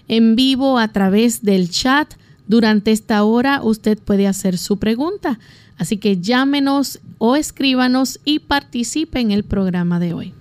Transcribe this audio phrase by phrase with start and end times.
[0.08, 2.12] En vivo a través del chat,
[2.46, 5.38] durante esta hora usted puede hacer su pregunta.
[5.78, 10.34] Así que llámenos o escríbanos y participe en el programa de hoy.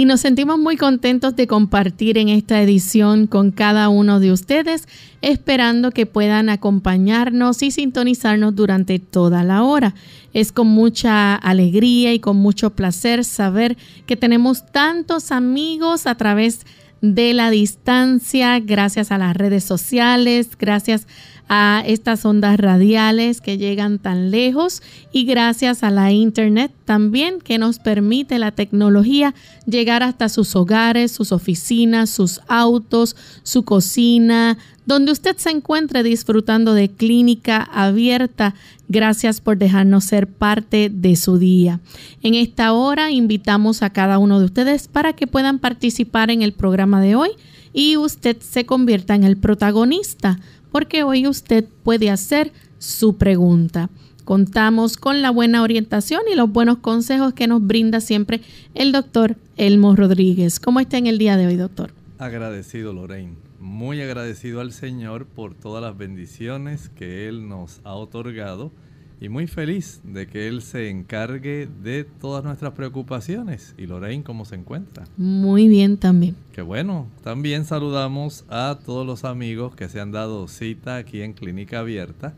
[0.00, 4.88] Y nos sentimos muy contentos de compartir en esta edición con cada uno de ustedes,
[5.20, 9.94] esperando que puedan acompañarnos y sintonizarnos durante toda la hora.
[10.32, 16.64] Es con mucha alegría y con mucho placer saber que tenemos tantos amigos a través
[17.02, 21.06] de la distancia, gracias a las redes sociales, gracias
[21.52, 27.58] a estas ondas radiales que llegan tan lejos y gracias a la internet también que
[27.58, 29.34] nos permite la tecnología
[29.66, 36.72] llegar hasta sus hogares, sus oficinas, sus autos, su cocina, donde usted se encuentre disfrutando
[36.72, 38.54] de clínica abierta.
[38.88, 41.80] Gracias por dejarnos ser parte de su día.
[42.22, 46.52] En esta hora invitamos a cada uno de ustedes para que puedan participar en el
[46.52, 47.30] programa de hoy
[47.72, 50.38] y usted se convierta en el protagonista
[50.70, 53.90] porque hoy usted puede hacer su pregunta.
[54.24, 58.40] Contamos con la buena orientación y los buenos consejos que nos brinda siempre
[58.74, 60.60] el doctor Elmo Rodríguez.
[60.60, 61.92] ¿Cómo está en el día de hoy, doctor?
[62.18, 63.34] Agradecido, Lorraine.
[63.58, 68.72] Muy agradecido al Señor por todas las bendiciones que Él nos ha otorgado
[69.20, 73.74] y muy feliz de que Él se encargue de todas nuestras preocupaciones.
[73.76, 75.06] ¿Y Lorraine cómo se encuentra?
[75.18, 76.36] Muy bien también.
[76.52, 77.06] Qué bueno.
[77.22, 82.34] También saludamos a todos los amigos que se han dado cita aquí en Clínica Abierta.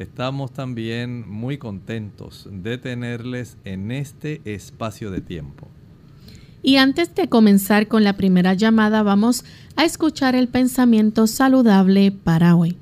[0.00, 5.68] Estamos también muy contentos de tenerles en este espacio de tiempo.
[6.64, 9.44] Y antes de comenzar con la primera llamada, vamos
[9.76, 12.76] a escuchar el pensamiento saludable para hoy.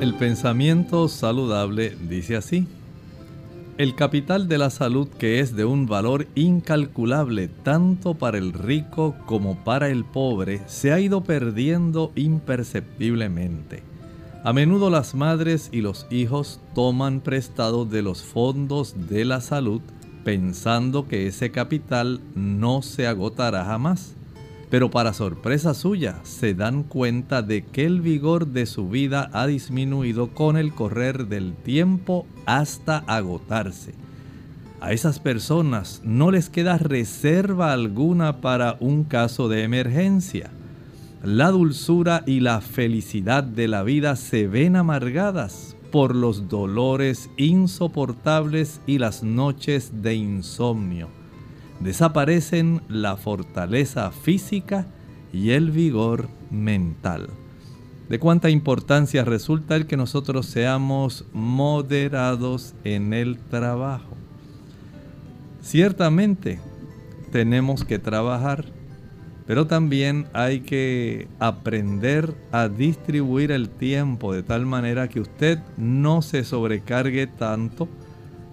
[0.00, 2.68] El pensamiento saludable dice así.
[3.78, 9.16] El capital de la salud que es de un valor incalculable tanto para el rico
[9.26, 13.82] como para el pobre se ha ido perdiendo imperceptiblemente.
[14.44, 19.80] A menudo las madres y los hijos toman prestado de los fondos de la salud
[20.22, 24.14] pensando que ese capital no se agotará jamás
[24.70, 29.46] pero para sorpresa suya se dan cuenta de que el vigor de su vida ha
[29.46, 33.94] disminuido con el correr del tiempo hasta agotarse.
[34.80, 40.50] A esas personas no les queda reserva alguna para un caso de emergencia.
[41.24, 48.80] La dulzura y la felicidad de la vida se ven amargadas por los dolores insoportables
[48.86, 51.17] y las noches de insomnio
[51.80, 54.86] desaparecen la fortaleza física
[55.32, 57.28] y el vigor mental.
[58.08, 64.16] de cuánta importancia resulta el que nosotros seamos moderados en el trabajo.
[65.60, 66.58] Ciertamente
[67.30, 68.64] tenemos que trabajar,
[69.46, 76.22] pero también hay que aprender a distribuir el tiempo de tal manera que usted no
[76.22, 77.88] se sobrecargue tanto,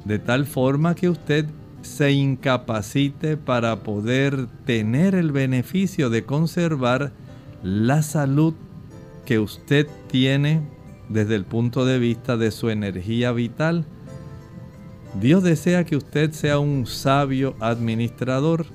[0.04, 1.46] de tal forma que usted
[1.86, 7.14] se incapacite para poder tener el beneficio de conservar
[7.64, 8.54] la salud
[9.26, 10.62] que usted tiene
[11.10, 13.86] desde el punto de vista de su energía vital.
[15.22, 18.66] Dios desea que usted sea un sabio administrador.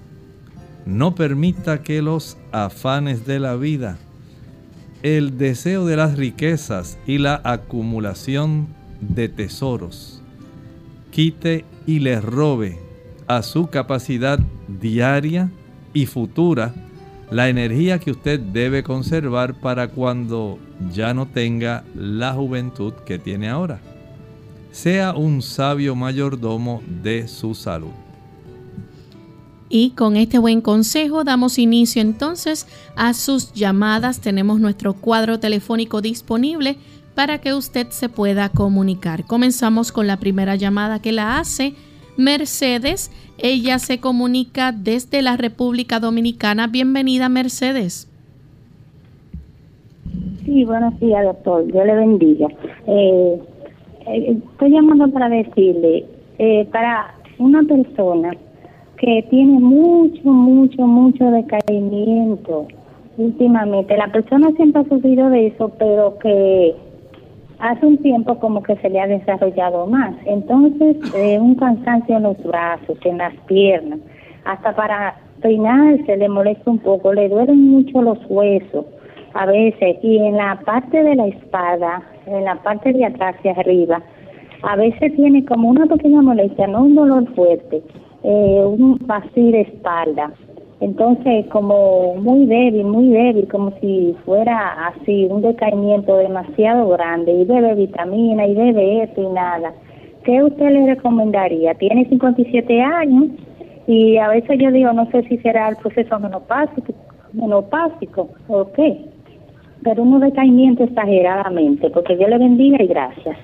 [0.87, 3.99] No permita que los afanes de la vida,
[5.03, 8.69] el deseo de las riquezas y la acumulación
[9.01, 10.21] de tesoros
[11.11, 12.79] quite y le robe
[13.31, 15.53] a su capacidad diaria
[15.93, 16.75] y futura
[17.31, 20.59] la energía que usted debe conservar para cuando
[20.93, 23.79] ya no tenga la juventud que tiene ahora.
[24.73, 27.93] Sea un sabio mayordomo de su salud.
[29.69, 32.67] Y con este buen consejo damos inicio entonces
[32.97, 34.19] a sus llamadas.
[34.19, 36.79] Tenemos nuestro cuadro telefónico disponible
[37.15, 39.25] para que usted se pueda comunicar.
[39.25, 41.77] Comenzamos con la primera llamada que la hace
[42.17, 43.11] Mercedes.
[43.39, 46.67] Ella se comunica desde la República Dominicana.
[46.67, 48.07] Bienvenida, Mercedes.
[50.45, 51.67] Sí, buenos días, doctor.
[51.67, 52.49] Dios le bendiga.
[52.87, 53.41] Eh,
[54.07, 56.05] eh, estoy llamando para decirle,
[56.39, 58.33] eh, para una persona
[58.99, 62.67] que tiene mucho, mucho, mucho decaimiento
[63.17, 66.75] últimamente, la persona siempre ha sufrido de eso, pero que
[67.61, 70.15] hace un tiempo como que se le ha desarrollado más.
[70.25, 74.01] Entonces, eh, un cansancio en los brazos, en las piernas,
[74.45, 78.85] hasta para peinarse le molesta un poco, le duelen mucho los huesos
[79.35, 83.53] a veces y en la parte de la espalda, en la parte de atrás hacia
[83.53, 84.03] arriba,
[84.63, 87.83] a veces tiene como una pequeña molestia, no un dolor fuerte,
[88.23, 90.33] eh, un vacío de espalda.
[90.81, 97.45] Entonces, como muy débil, muy débil, como si fuera así, un decaimiento demasiado grande, y
[97.45, 99.75] bebe vitamina, y bebe esto y nada.
[100.25, 101.75] ¿Qué usted le recomendaría?
[101.75, 103.29] Tiene 57 años
[103.87, 106.95] y a veces yo digo, no sé si será el proceso menopásico,
[107.33, 109.05] menopásico o qué,
[109.83, 113.37] pero un decaimiento exageradamente, porque Dios le bendiga y gracias.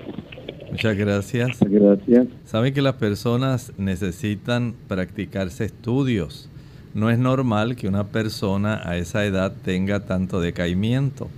[0.71, 1.59] Muchas gracias.
[1.59, 2.27] Gracias.
[2.43, 6.51] Saben que las personas necesitan practicarse estudios
[6.93, 11.29] no es normal que una persona a esa edad tenga tanto decaimiento.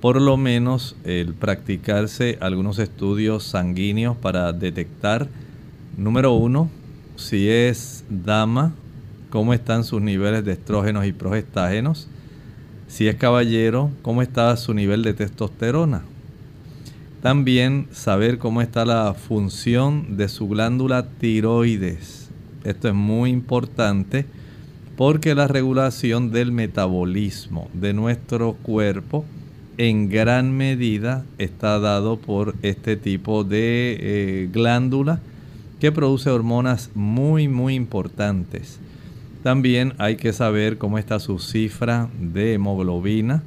[0.00, 5.28] Por lo menos el practicarse algunos estudios sanguíneos para detectar,
[5.96, 6.70] número uno,
[7.16, 8.72] si es dama,
[9.30, 12.08] cómo están sus niveles de estrógenos y progestágenos.
[12.86, 16.02] Si es caballero, cómo está su nivel de testosterona.
[17.22, 22.30] También saber cómo está la función de su glándula tiroides.
[22.62, 24.26] Esto es muy importante
[24.98, 29.24] porque la regulación del metabolismo de nuestro cuerpo
[29.76, 35.20] en gran medida está dado por este tipo de eh, glándula
[35.78, 38.80] que produce hormonas muy muy importantes.
[39.44, 43.44] También hay que saber cómo está su cifra de hemoglobina,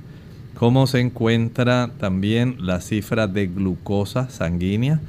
[0.55, 5.01] cómo se encuentra también la cifra de glucosa sanguínea.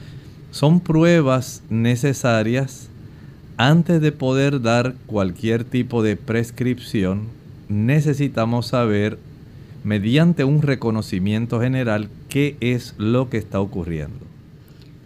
[0.50, 2.90] Son pruebas necesarias
[3.56, 7.28] antes de poder dar cualquier tipo de prescripción,
[7.68, 9.18] necesitamos saber,
[9.84, 14.24] mediante un reconocimiento general, qué es lo que está ocurriendo.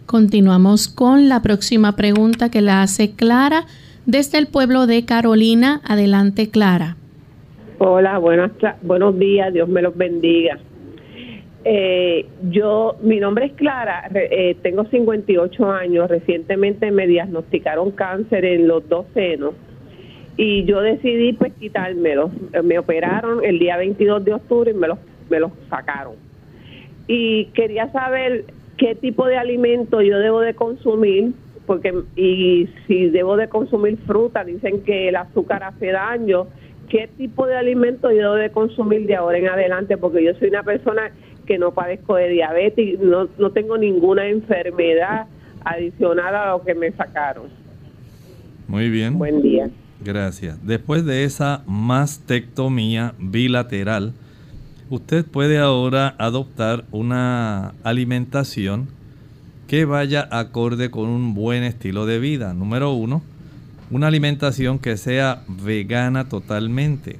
[0.05, 3.65] Continuamos con la próxima pregunta que la hace Clara
[4.05, 5.81] desde el pueblo de Carolina.
[5.83, 6.95] Adelante, Clara.
[7.79, 8.51] Hola, buenas,
[8.81, 10.57] buenos días, Dios me los bendiga.
[11.65, 18.67] Eh, yo, mi nombre es Clara, eh, tengo 58 años, recientemente me diagnosticaron cáncer en
[18.67, 19.53] los dos senos
[20.37, 22.31] y yo decidí pues quitármelo.
[22.63, 24.99] Me operaron el día 22 de octubre y me los,
[25.29, 26.13] me los sacaron.
[27.07, 28.45] Y quería saber
[28.77, 31.33] qué tipo de alimento yo debo de consumir,
[31.65, 36.47] porque y si debo de consumir fruta, dicen que el azúcar hace daño,
[36.87, 40.49] qué tipo de alimento yo debo de consumir de ahora en adelante, porque yo soy
[40.49, 41.11] una persona
[41.47, 45.27] que no padezco de diabetes, no, no tengo ninguna enfermedad
[45.63, 47.47] adicional a lo que me sacaron.
[48.67, 49.17] Muy bien.
[49.17, 49.69] Buen día.
[50.03, 50.65] Gracias.
[50.65, 54.13] Después de esa mastectomía bilateral,
[54.89, 58.89] usted puede ahora adoptar una alimentación
[59.67, 62.53] que vaya acorde con un buen estilo de vida.
[62.53, 63.21] Número uno,
[63.89, 67.19] una alimentación que sea vegana totalmente.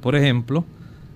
[0.00, 0.64] Por ejemplo,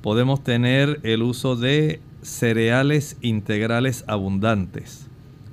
[0.02, 5.06] podemos tener el uso de cereales integrales abundantes.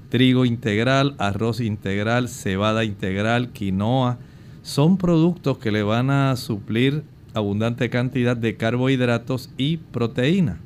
[0.10, 4.18] Trigo integral, arroz integral, cebada integral, quinoa.
[4.64, 7.04] Son productos que le van a suplir
[7.34, 10.60] abundante cantidad de carbohidratos y proteína.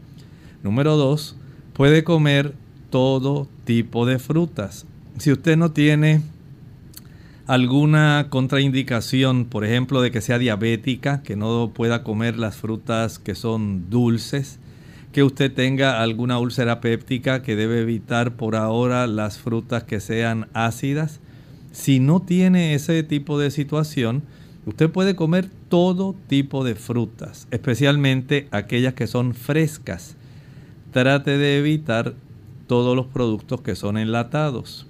[0.64, 1.36] Número 2.
[1.74, 2.54] Puede comer
[2.90, 4.86] todo tipo de frutas.
[5.18, 6.22] Si usted no tiene
[7.48, 13.36] alguna contraindicación, por ejemplo, de que sea diabética, que no pueda comer las frutas que
[13.36, 14.60] son dulces,
[15.12, 20.48] que usted tenga alguna úlcera péptica que debe evitar por ahora las frutas que sean
[20.54, 21.20] ácidas.
[21.72, 24.24] Si no tiene ese tipo de situación,
[24.66, 30.16] usted puede comer todo tipo de frutas, especialmente aquellas que son frescas.
[30.92, 32.14] Trate de evitar
[32.68, 34.88] todos los productos que son enlatados.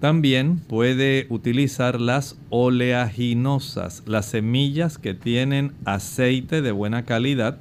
[0.00, 7.58] También puede utilizar las oleaginosas, las semillas que tienen aceite de buena calidad,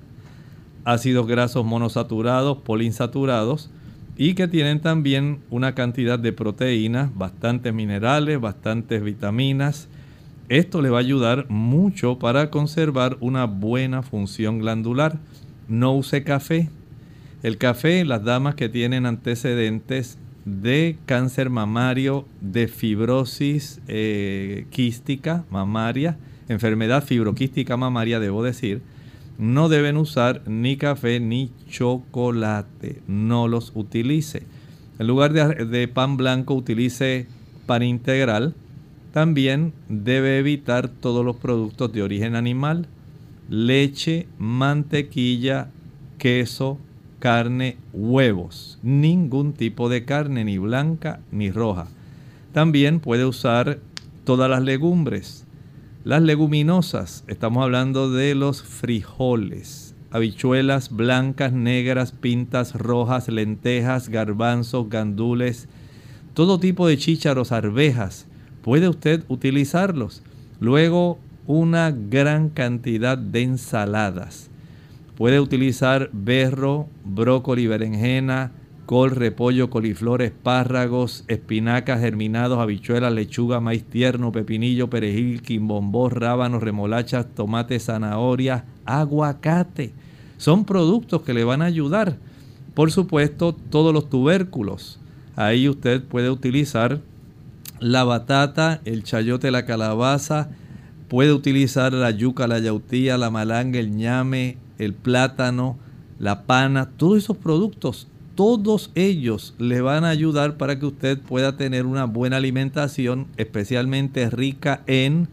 [0.86, 3.70] ácidos grasos monosaturados, poliinsaturados
[4.18, 9.90] y que tienen también una cantidad de proteínas, bastantes minerales, bastantes vitaminas.
[10.48, 15.18] Esto le va a ayudar mucho para conservar una buena función glandular.
[15.68, 16.70] No use café.
[17.44, 26.18] El café, las damas que tienen antecedentes de cáncer mamario, de fibrosis eh, quística mamaria,
[26.48, 28.82] enfermedad fibroquística mamaria, debo decir,
[29.38, 33.02] no deben usar ni café ni chocolate.
[33.08, 34.44] No los utilice.
[34.98, 37.28] En lugar de, pan blanco, utilice
[37.66, 38.56] pan integral.
[39.12, 42.88] También debe evitar todos los productos de origen animal,
[43.50, 45.70] leche, mantequilla,
[46.18, 46.78] queso,
[47.20, 48.78] carne, huevos.
[48.84, 51.88] Ningún tipo de carne, ni blanca ni roja.
[52.54, 53.80] También puede usar
[54.26, 55.45] todas las legumbres.
[56.06, 65.68] Las leguminosas, estamos hablando de los frijoles, habichuelas blancas, negras, pintas, rojas, lentejas, garbanzos, gandules,
[66.36, 68.28] todo tipo de chícharos, arvejas.
[68.62, 70.22] Puede usted utilizarlos.
[70.60, 74.52] Luego, una gran cantidad de ensaladas
[75.16, 78.52] Puede utilizar berro, brócoli, berenjena,
[78.86, 87.26] col, repollo, coliflor, espárragos, espinacas, germinados, habichuelas, lechuga, maíz tierno, pepinillo, perejil, quimbombó, rábanos, remolachas,
[87.34, 89.94] tomate, zanahoria, aguacate.
[90.38, 92.18] Son productos que le van a ayudar.
[92.74, 95.00] Por supuesto, todos los tubérculos.
[95.36, 97.02] Ahí usted puede utilizar
[97.80, 100.50] la batata, el chayote, la calabaza,
[101.08, 105.78] puede utilizar la yuca, la yautía, la malanga, el ñame, el plátano,
[106.20, 111.58] la pana, todos esos productos, todos ellos le van a ayudar para que usted pueda
[111.58, 115.28] tener una buena alimentación, especialmente rica en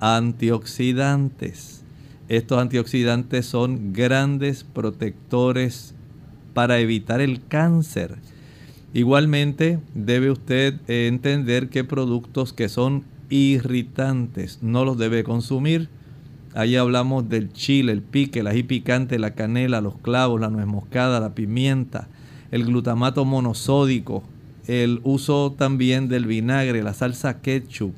[0.00, 1.82] antioxidantes.
[2.28, 5.94] Estos antioxidantes son grandes protectores
[6.54, 8.16] para evitar el cáncer.
[8.94, 15.88] Igualmente debe usted entender que productos que son irritantes no los debe consumir
[16.56, 20.66] Ahí hablamos del chile, el pique, el ají picante, la canela, los clavos, la nuez
[20.66, 22.08] moscada, la pimienta,
[22.56, 24.24] el glutamato monosódico,
[24.66, 27.92] el uso también del vinagre, la salsa ketchup.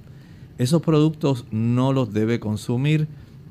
[0.59, 3.07] Esos productos no los debe consumir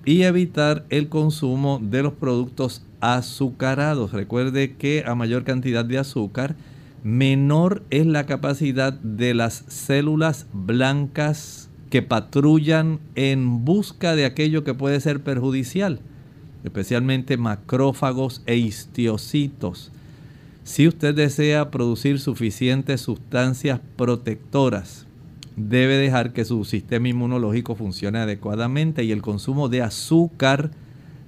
[0.05, 4.11] y evitar el consumo de los productos azucarados.
[4.11, 6.55] Recuerde que a mayor cantidad de azúcar,
[7.03, 14.73] menor es la capacidad de las células blancas que patrullan en busca de aquello que
[14.73, 16.01] puede ser perjudicial,
[16.65, 19.91] especialmente macrófagos e histiocitos.
[20.67, 25.07] Si usted desea producir suficientes sustancias protectoras,
[25.55, 30.71] debe dejar que su sistema inmunológico funcione adecuadamente y el consumo de azúcar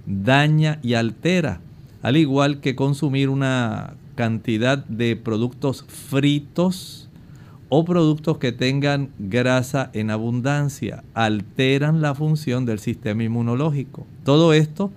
[0.05, 1.62] daña y altera,
[2.01, 7.10] al igual que consumir una cantidad de productos fritos,
[7.69, 14.05] o productos que tengan grasa en abundancia alteran la función del sistema inmunológico.
[14.25, 14.91] Todo esto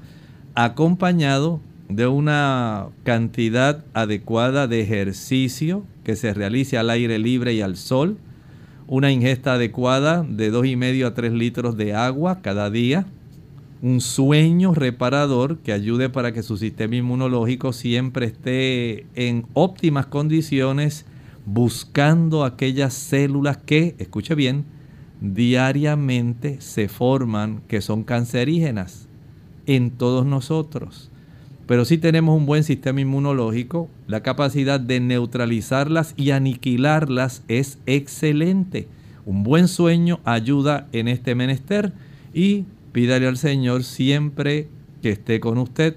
[0.57, 1.61] acompañado
[1.97, 8.19] de una cantidad adecuada de ejercicio que se realice al aire libre y al sol,
[8.87, 13.07] una ingesta adecuada de 2,5 a 3 litros de agua cada día,
[13.83, 21.05] un sueño reparador que ayude para que su sistema inmunológico siempre esté en óptimas condiciones
[21.45, 24.65] buscando aquellas células que, escuche bien,
[25.21, 29.09] diariamente se forman, que son cancerígenas
[29.67, 31.12] en todos nosotros.
[31.67, 38.89] Pero si tenemos un buen sistema inmunológico, la capacidad de neutralizarlas y aniquilarlas es excelente.
[39.25, 41.93] Un buen sueño ayuda en este menester
[42.35, 44.69] y pídale al Señor siempre
[45.01, 45.97] que esté con usted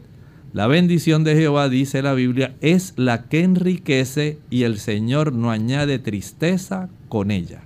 [0.54, 5.52] La bendición de Jehová, dice la Biblia, es la que enriquece y el Señor no
[5.52, 7.62] añade tristeza con ella.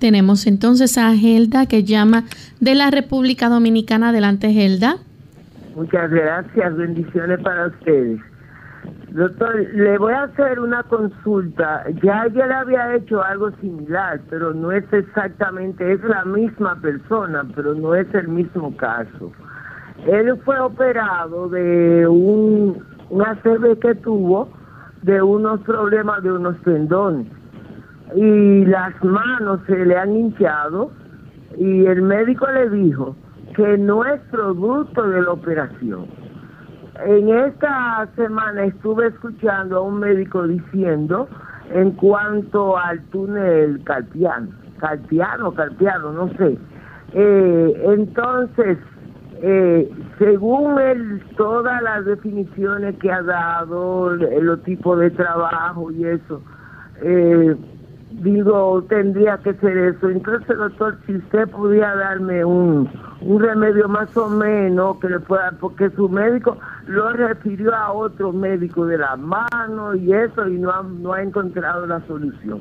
[0.00, 2.24] Tenemos entonces a Gelda que llama
[2.58, 4.08] de la República Dominicana.
[4.08, 4.98] Adelante, Gelda.
[5.76, 8.18] Muchas gracias, bendiciones para ustedes.
[9.10, 11.84] Doctor, le voy a hacer una consulta.
[12.02, 17.74] Ya le había hecho algo similar, pero no es exactamente, es la misma persona, pero
[17.74, 19.32] no es el mismo caso.
[20.06, 24.48] Él fue operado de un, un ACV que tuvo,
[25.02, 27.26] de unos problemas de unos tendones.
[28.14, 30.90] Y las manos se le han hinchado
[31.58, 33.14] y el médico le dijo
[33.56, 36.06] que no es producto de la operación
[37.04, 41.28] en esta semana estuve escuchando a un médico diciendo
[41.72, 44.48] en cuanto al túnel carpiano,
[44.78, 46.58] carpiano, carpiano, no sé.
[47.12, 48.78] Eh, entonces,
[49.42, 56.42] eh, según él, todas las definiciones que ha dado, los tipos de trabajo y eso,
[57.02, 57.56] eh,
[58.10, 60.08] digo, tendría que ser eso.
[60.08, 62.88] Entonces, doctor, si usted pudiera darme un,
[63.20, 68.32] un remedio más o menos que le pueda, porque su médico lo refirió a otro
[68.32, 72.60] médico de la mano y eso, y no ha, no ha encontrado la solución.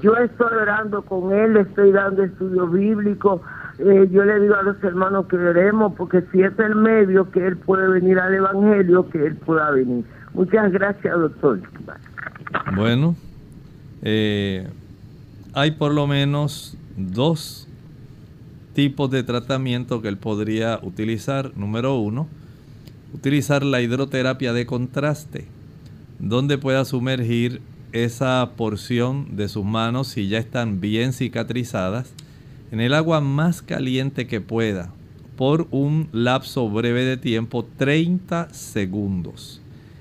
[0.00, 3.40] Yo estoy orando con él, estoy dando estudios bíblicos,
[3.78, 7.46] eh, yo le digo a los hermanos que veremos, porque si es el medio que
[7.46, 10.04] él puede venir al Evangelio, que él pueda venir.
[10.34, 11.60] Muchas gracias, doctor.
[12.74, 13.14] Bueno,
[14.02, 14.68] eh,
[15.54, 17.68] hay por lo menos dos
[18.74, 21.56] tipos de tratamiento que él podría utilizar.
[21.56, 22.26] Número uno,
[23.14, 25.46] utilizar la hidroterapia de contraste,
[26.18, 32.12] donde pueda sumergir esa porción de sus manos, si ya están bien cicatrizadas,
[32.72, 34.90] en el agua más caliente que pueda,
[35.36, 39.60] por un lapso breve de tiempo, 30 segundos.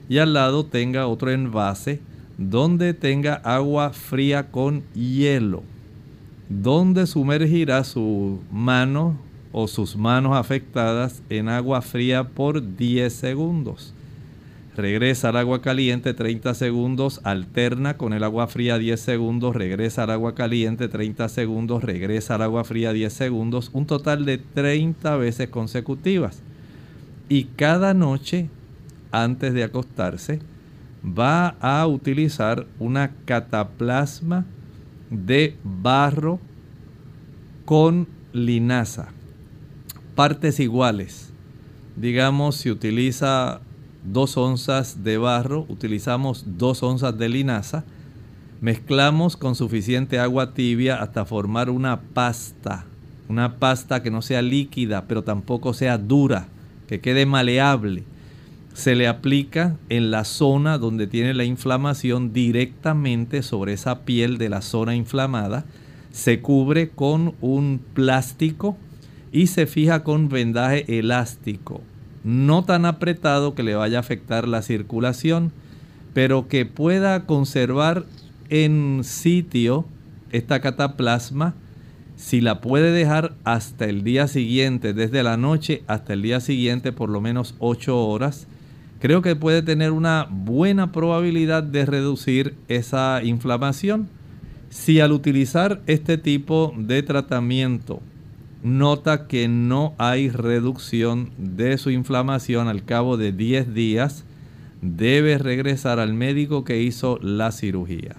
[0.10, 2.02] Y al lado tenga otro envase
[2.38, 5.64] donde tenga agua fría con hielo,
[6.50, 9.18] donde sumergirá su mano
[9.52, 13.94] o sus manos afectadas en agua fría por 10 segundos.
[14.76, 20.10] Regresa al agua caliente 30 segundos, alterna con el agua fría 10 segundos, regresa al
[20.10, 25.50] agua caliente 30 segundos, regresa al agua fría 10 segundos, un total de 30 veces
[25.50, 26.42] consecutivas.
[27.30, 28.50] Y cada noche,
[29.12, 30.40] antes de acostarse,
[31.04, 34.46] va a utilizar una cataplasma
[35.10, 36.40] de barro
[37.66, 39.10] con linaza.
[40.16, 41.32] Partes iguales.
[41.96, 43.60] Digamos, si utiliza
[44.04, 47.84] dos onzas de barro, utilizamos dos onzas de linaza.
[48.62, 52.86] Mezclamos con suficiente agua tibia hasta formar una pasta.
[53.28, 56.48] Una pasta que no sea líquida, pero tampoco sea dura,
[56.88, 58.04] que quede maleable
[58.74, 64.50] se le aplica en la zona donde tiene la inflamación directamente sobre esa piel de
[64.50, 65.66] la zona inflamada.
[66.12, 68.78] Se cubre con un plástico
[69.32, 71.82] y se fija con vendaje elástico.
[72.24, 75.52] No tan apretado que le vaya a afectar la circulación,
[76.14, 78.06] pero que pueda conservar
[78.50, 79.86] en sitio
[80.32, 81.54] esta cataplasma
[82.16, 86.92] si la puede dejar hasta el día siguiente, desde la noche hasta el día siguiente,
[86.92, 88.48] por lo menos 8 horas,
[89.04, 94.08] creo que puede tener una buena probabilidad de reducir esa inflamación.
[94.70, 98.00] Si al utilizar este tipo de tratamiento
[98.64, 104.24] nota que no hay reducción de su inflamación al cabo de 10 días,
[104.82, 108.16] debe regresar al médico que hizo la cirugía.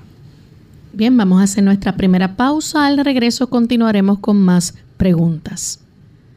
[0.93, 2.87] Bien, vamos a hacer nuestra primera pausa.
[2.87, 5.81] Al regreso continuaremos con más preguntas.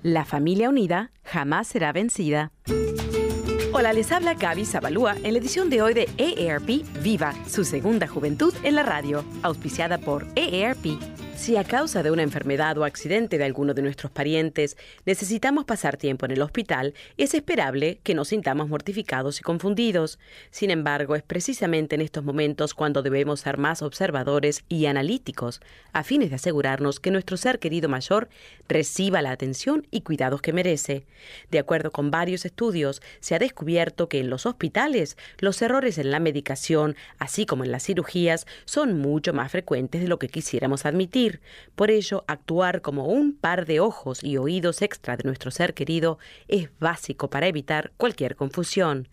[0.03, 2.49] La familia unida jamás será vencida.
[3.79, 8.07] Hola, les habla Gaby Zabalúa en la edición de hoy de EARP Viva, su segunda
[8.07, 10.97] juventud en la radio, auspiciada por EARP
[11.37, 15.95] si a causa de una enfermedad o accidente de alguno de nuestros parientes necesitamos pasar
[15.95, 20.17] tiempo en el hospital, es esperable que nos sintamos mortificados y confundidos.
[20.49, 25.61] Sin embargo, es precisamente en estos momentos cuando debemos ser más observadores y analíticos,
[25.93, 28.29] a fines de asegurarnos que nuestro ser querido mayor
[28.67, 31.05] reciba la atención y cuidados que merece.
[31.51, 36.11] De acuerdo con varios estudios, se ha descubierto que en los hospitales los errores en
[36.11, 40.85] la medicación, así como en las cirugías, son mucho más frecuentes de lo que quisiéramos
[40.85, 41.41] admitir.
[41.75, 46.19] Por ello, actuar como un par de ojos y oídos extra de nuestro ser querido
[46.47, 49.07] es básico para evitar cualquier confusión.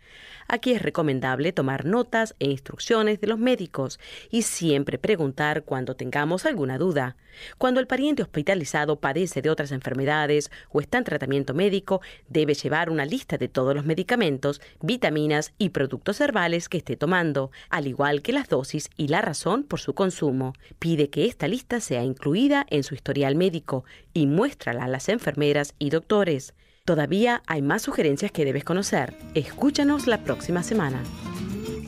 [0.46, 3.98] Aquí es recomendable tomar notas e instrucciones de los médicos
[4.30, 7.16] y siempre preguntar cuando tengamos alguna duda.
[7.58, 12.90] Cuando el pariente hospitalizado padece de otras enfermedades o está en tratamiento médico, debe llevar
[12.90, 18.22] una lista de todos los medicamentos, vitaminas y productos herbales que esté tomando, al igual
[18.22, 20.52] que las dosis y la razón por su consumo.
[20.78, 25.74] Pide que esta lista sea incluida en su historial médico y muéstrala a las enfermeras
[25.78, 26.54] y doctores.
[26.86, 29.14] Todavía hay más sugerencias que debes conocer.
[29.32, 31.02] Escúchanos la próxima semana.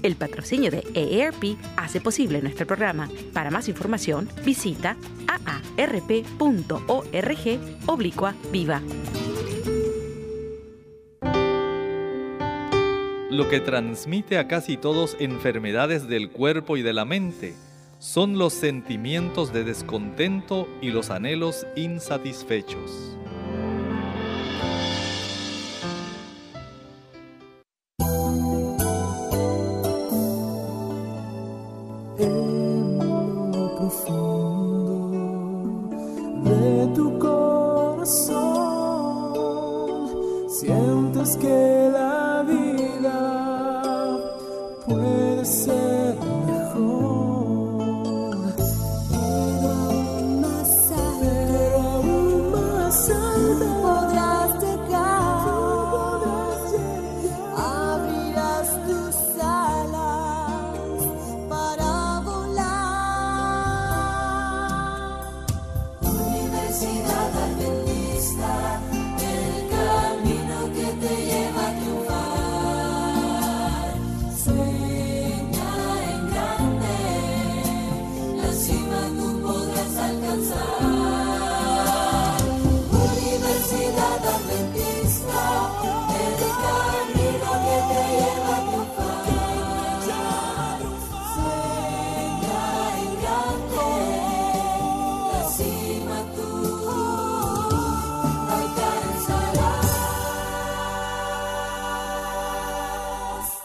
[0.03, 3.11] El patrocinio de EARP hace posible nuestro programa.
[3.35, 4.97] Para más información, visita
[5.29, 6.81] aarp.org
[7.85, 8.81] oblicua viva.
[13.31, 17.55] Lo que transmite a casi todos enfermedades del cuerpo y de la mente
[17.99, 23.19] son los sentimientos de descontento y los anhelos insatisfechos.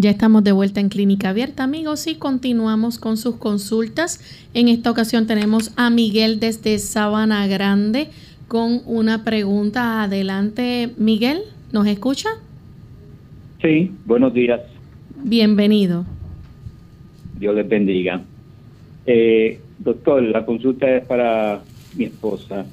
[0.00, 4.20] Ya estamos de vuelta en Clínica Abierta, amigos, y continuamos con sus consultas.
[4.54, 8.06] En esta ocasión tenemos a Miguel desde Sabana Grande
[8.46, 10.04] con una pregunta.
[10.04, 11.40] Adelante, Miguel,
[11.72, 12.28] ¿nos escucha?
[13.60, 14.60] Sí, buenos días.
[15.24, 16.04] Bienvenido.
[17.36, 18.22] Dios les bendiga.
[19.04, 21.60] Eh, doctor, la consulta es para
[21.96, 22.66] mi esposa.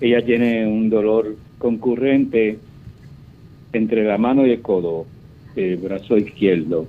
[0.00, 2.58] Ella tiene un dolor concurrente
[3.74, 5.04] entre la mano y el codo
[5.56, 6.86] el brazo izquierdo.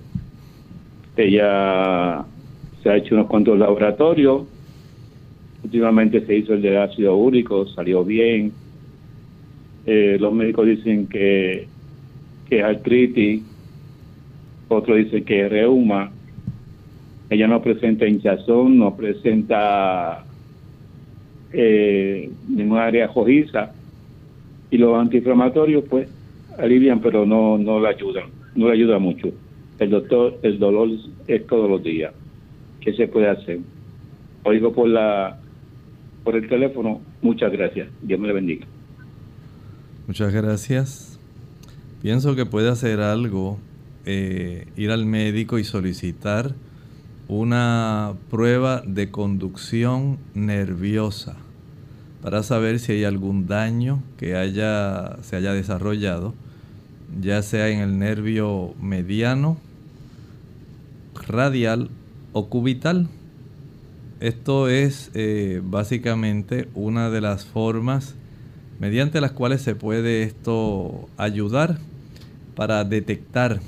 [1.17, 2.25] Ella
[2.81, 4.43] se ha hecho unos cuantos laboratorios.
[5.63, 8.51] Últimamente se hizo el de ácido úrico, salió bien.
[9.85, 11.67] Eh, los médicos dicen que,
[12.49, 13.43] que es artritis,
[14.67, 16.11] otros dicen que es reuma.
[17.29, 20.23] Ella no presenta hinchazón, no presenta
[21.53, 23.71] eh, ninguna área rojiza.
[24.69, 26.07] Y los antiinflamatorios, pues,
[26.57, 29.29] alivian, pero no, no la ayudan no le ayuda mucho.
[29.79, 30.89] El doctor, el dolor
[31.27, 32.13] es todos los días.
[32.79, 33.59] ¿Qué se puede hacer?
[34.43, 35.39] Oigo por la
[36.23, 37.01] por el teléfono.
[37.21, 37.89] Muchas gracias.
[38.01, 38.65] Dios me le bendiga.
[40.07, 41.19] Muchas gracias.
[42.01, 43.57] Pienso que puede hacer algo,
[44.05, 46.53] eh, ir al médico y solicitar
[47.27, 51.37] una prueba de conducción nerviosa
[52.21, 56.33] para saber si hay algún daño que haya, se haya desarrollado
[57.19, 59.57] ya sea en el nervio mediano,
[61.27, 61.89] radial
[62.33, 63.07] o cubital.
[64.19, 68.15] Esto es eh, básicamente una de las formas
[68.79, 71.77] mediante las cuales se puede esto ayudar
[72.55, 73.61] para detectar.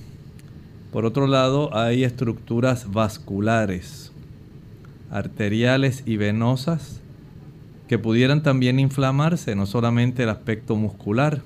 [0.91, 4.11] Por otro lado, hay estructuras vasculares,
[5.11, 7.01] arteriales y venosas
[7.87, 11.41] que pudieran también inflamarse, no solamente el aspecto muscular.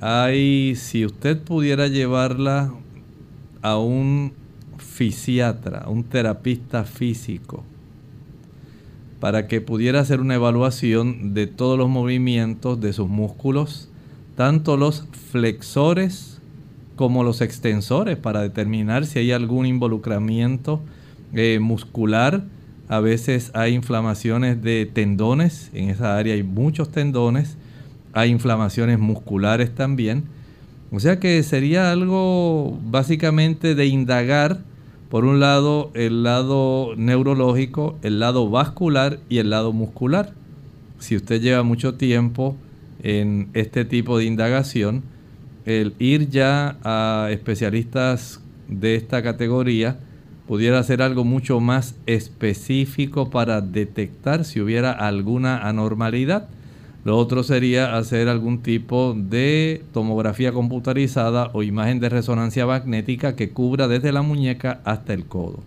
[0.00, 2.72] Hay, si usted pudiera llevarla
[3.62, 4.32] a un
[4.76, 7.64] fisiatra, un terapista físico,
[9.20, 13.88] para que pudiera hacer una evaluación de todos los movimientos de sus músculos,
[14.36, 16.40] tanto los flexores
[16.94, 20.80] como los extensores, para determinar si hay algún involucramiento
[21.32, 22.44] eh, muscular.
[22.88, 27.56] A veces hay inflamaciones de tendones, en esa área hay muchos tendones,
[28.16, 30.24] hay inflamaciones musculares también.
[30.90, 34.60] O sea que sería algo básicamente de indagar
[35.10, 40.32] por un lado, el lado neurológico, el lado vascular y el lado muscular.
[40.98, 42.56] Si usted lleva mucho tiempo
[43.02, 45.02] en este tipo de indagación,
[45.66, 49.98] el ir ya a especialistas de esta categoría
[50.48, 56.48] pudiera ser algo mucho más específico para detectar si hubiera alguna anormalidad.
[57.06, 63.50] Lo otro sería hacer algún tipo de tomografía computarizada o imagen de resonancia magnética que
[63.50, 65.60] cubra desde la muñeca hasta el codo.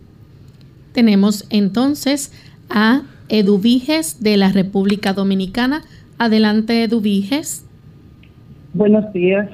[0.91, 2.33] Tenemos entonces
[2.69, 5.83] a Eduviges de la República Dominicana.
[6.17, 7.65] Adelante, Eduviges.
[8.73, 9.49] Buenos días,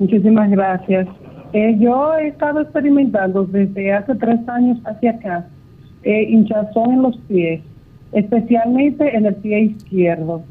[0.00, 1.06] muchísimas gracias.
[1.52, 5.46] Eh, yo he estado experimentando desde hace tres años hacia acá
[6.02, 7.60] eh, hinchazón en los pies,
[8.10, 10.42] especialmente en el pie izquierdo.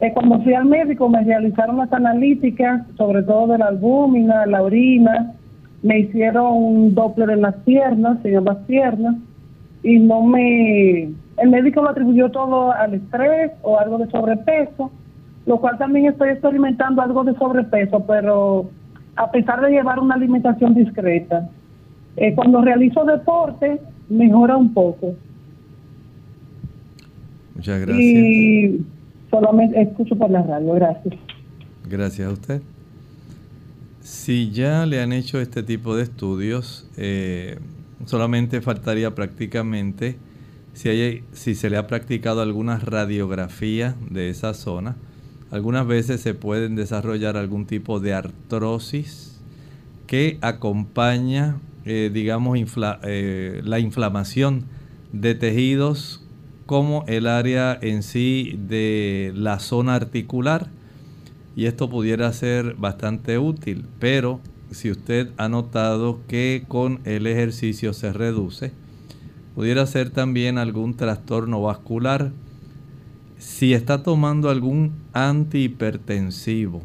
[0.00, 4.62] Eh, cuando fui al médico me realizaron las analíticas, sobre todo de la albúmina, la
[4.62, 5.34] orina,
[5.82, 9.16] me hicieron un doppler en las piernas, en las piernas,
[9.82, 11.10] y no me...
[11.36, 14.90] El médico lo atribuyó todo al estrés o algo de sobrepeso,
[15.46, 18.70] lo cual también estoy experimentando algo de sobrepeso, pero
[19.16, 21.48] a pesar de llevar una alimentación discreta.
[22.16, 25.14] Eh, cuando realizo deporte, mejora un poco.
[27.54, 28.80] Muchas gracias.
[29.30, 31.14] Solamente escucho por la radio, gracias.
[31.88, 32.62] Gracias a usted.
[34.00, 37.58] Si ya le han hecho este tipo de estudios, eh,
[38.06, 40.16] solamente faltaría prácticamente
[40.72, 44.96] si, hay, si se le ha practicado alguna radiografía de esa zona.
[45.50, 49.40] Algunas veces se pueden desarrollar algún tipo de artrosis
[50.06, 52.58] que acompaña, eh, digamos,
[53.04, 54.64] eh, la inflamación
[55.12, 56.19] de tejidos
[56.70, 60.68] como el área en sí de la zona articular
[61.56, 64.38] y esto pudiera ser bastante útil, pero
[64.70, 68.70] si usted ha notado que con el ejercicio se reduce,
[69.56, 72.30] pudiera ser también algún trastorno vascular.
[73.36, 76.82] Si está tomando algún antihipertensivo,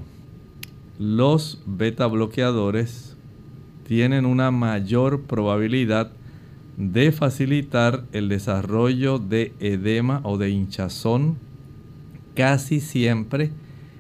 [0.97, 3.15] los beta bloqueadores
[3.87, 6.09] tienen una mayor probabilidad
[6.77, 11.37] de facilitar el desarrollo de edema o de hinchazón
[12.35, 13.51] casi siempre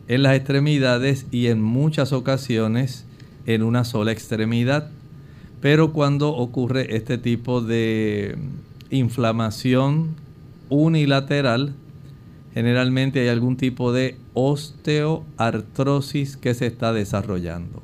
[0.07, 3.05] en las extremidades y en muchas ocasiones
[3.45, 4.89] en una sola extremidad.
[5.61, 8.37] Pero cuando ocurre este tipo de
[8.89, 10.09] inflamación
[10.69, 11.73] unilateral,
[12.53, 17.81] generalmente hay algún tipo de osteoartrosis que se está desarrollando.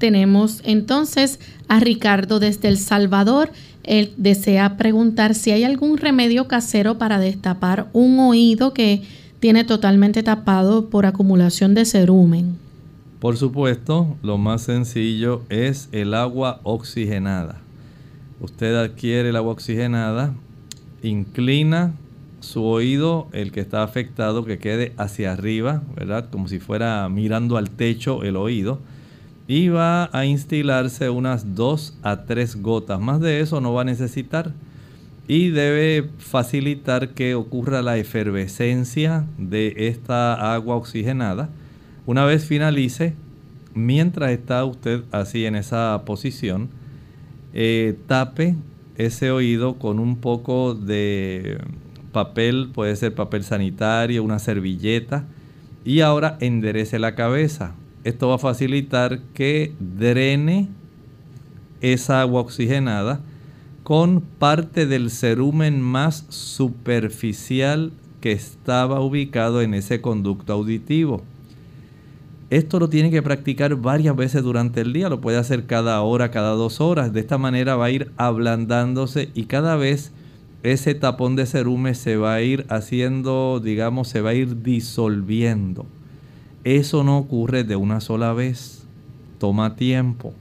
[0.00, 3.52] Tenemos entonces a Ricardo desde El Salvador.
[3.84, 9.02] Él desea preguntar si hay algún remedio casero para destapar un oído que
[9.40, 12.56] tiene totalmente tapado por acumulación de cerumen.
[13.20, 17.60] Por supuesto, lo más sencillo es el agua oxigenada.
[18.40, 20.32] Usted adquiere el agua oxigenada,
[21.02, 21.92] inclina
[22.40, 26.30] su oído, el que está afectado, que quede hacia arriba, ¿verdad?
[26.30, 28.78] Como si fuera mirando al techo el oído
[29.50, 33.00] y va a instilarse unas 2 a 3 gotas.
[33.00, 34.52] Más de eso no va a necesitar.
[35.26, 41.48] Y debe facilitar que ocurra la efervescencia de esta agua oxigenada.
[42.06, 43.14] Una vez finalice,
[43.74, 46.68] mientras está usted así en esa posición,
[47.52, 48.54] eh, tape
[48.98, 51.58] ese oído con un poco de
[52.12, 55.24] papel, puede ser papel sanitario, una servilleta,
[55.84, 57.74] y ahora enderece la cabeza.
[58.04, 60.68] Esto va a facilitar que drene
[61.80, 63.20] esa agua oxigenada
[63.82, 71.22] con parte del cerumen más superficial que estaba ubicado en ese conducto auditivo.
[72.50, 76.30] Esto lo tiene que practicar varias veces durante el día, lo puede hacer cada hora,
[76.30, 77.12] cada dos horas.
[77.12, 80.12] De esta manera va a ir ablandándose y cada vez
[80.62, 85.86] ese tapón de cerumen se va a ir haciendo, digamos, se va a ir disolviendo.
[86.64, 88.84] Eso no ocurre de una sola vez.
[89.38, 90.34] Toma tiempo.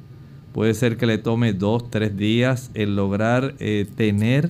[0.53, 4.49] Puede ser que le tome dos, tres días el lograr eh, tener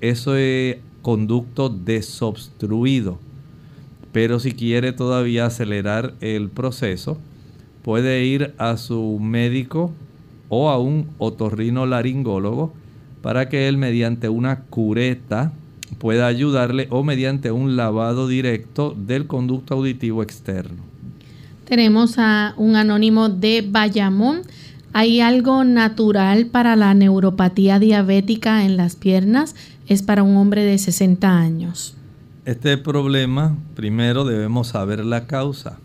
[0.00, 3.18] ese conducto desobstruido.
[4.12, 7.18] Pero si quiere todavía acelerar el proceso,
[7.82, 9.92] puede ir a su médico
[10.48, 12.72] o a un otorrino laringólogo
[13.20, 15.52] para que él mediante una cureta
[15.98, 20.89] pueda ayudarle o mediante un lavado directo del conducto auditivo externo.
[21.70, 24.42] Tenemos a un anónimo de Bayamón.
[24.92, 29.54] ¿Hay algo natural para la neuropatía diabética en las piernas?
[29.86, 31.94] Es para un hombre de 60 años.
[32.44, 35.78] Este problema, primero debemos saber la causa.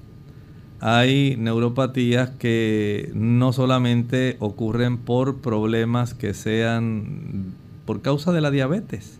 [0.79, 7.53] Hay neuropatías que no solamente ocurren por problemas que sean
[7.85, 9.19] por causa de la diabetes.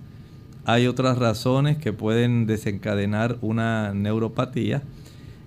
[0.66, 4.82] Hay otras razones que pueden desencadenar una neuropatía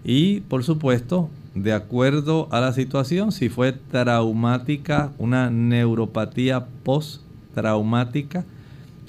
[0.04, 8.44] y por supuesto, de acuerdo a la situación, si fue traumática, una neuropatía post-traumática,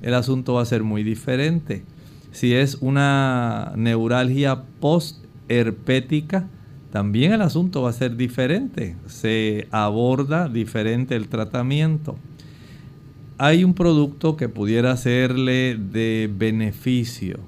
[0.02, 1.84] el asunto va a ser muy diferente.
[2.32, 6.48] Si es una neuralgia post-herpética,
[6.92, 8.96] también el asunto va a ser diferente.
[9.08, 12.18] Se aborda diferente el tratamiento.
[13.38, 17.40] Hay un producto que pudiera serle de beneficio.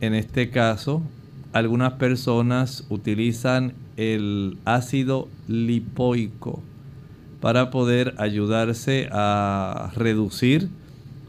[0.00, 1.02] En este caso,
[1.52, 6.62] algunas personas utilizan el ácido lipoico
[7.40, 10.68] para poder ayudarse a reducir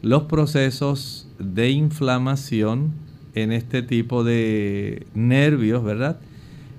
[0.02, 2.92] los procesos de inflamación
[3.34, 6.18] en este tipo de nervios, ¿verdad?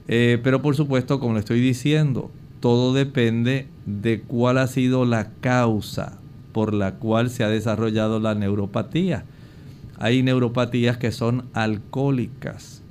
[0.07, 2.29] Eh, pero por supuesto, como le estoy diciendo,
[2.59, 6.19] todo depende de cuál ha sido la causa
[6.51, 9.25] por la cual se ha desarrollado la neuropatía.
[9.97, 12.82] Hay neuropatías que son alcohólicas.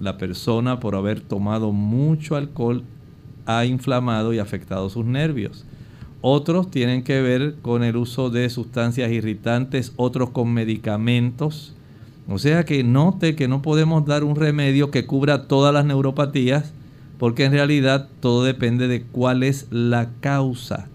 [0.00, 2.84] La persona por haber tomado mucho alcohol
[3.46, 5.64] ha inflamado y afectado sus nervios.
[6.20, 11.74] Otros tienen que ver con el uso de sustancias irritantes, otros con medicamentos.
[12.28, 16.72] O sea que note que no podemos dar un remedio que cubra todas las neuropatías,
[17.18, 20.88] porque en realidad todo depende de cuál es la causa.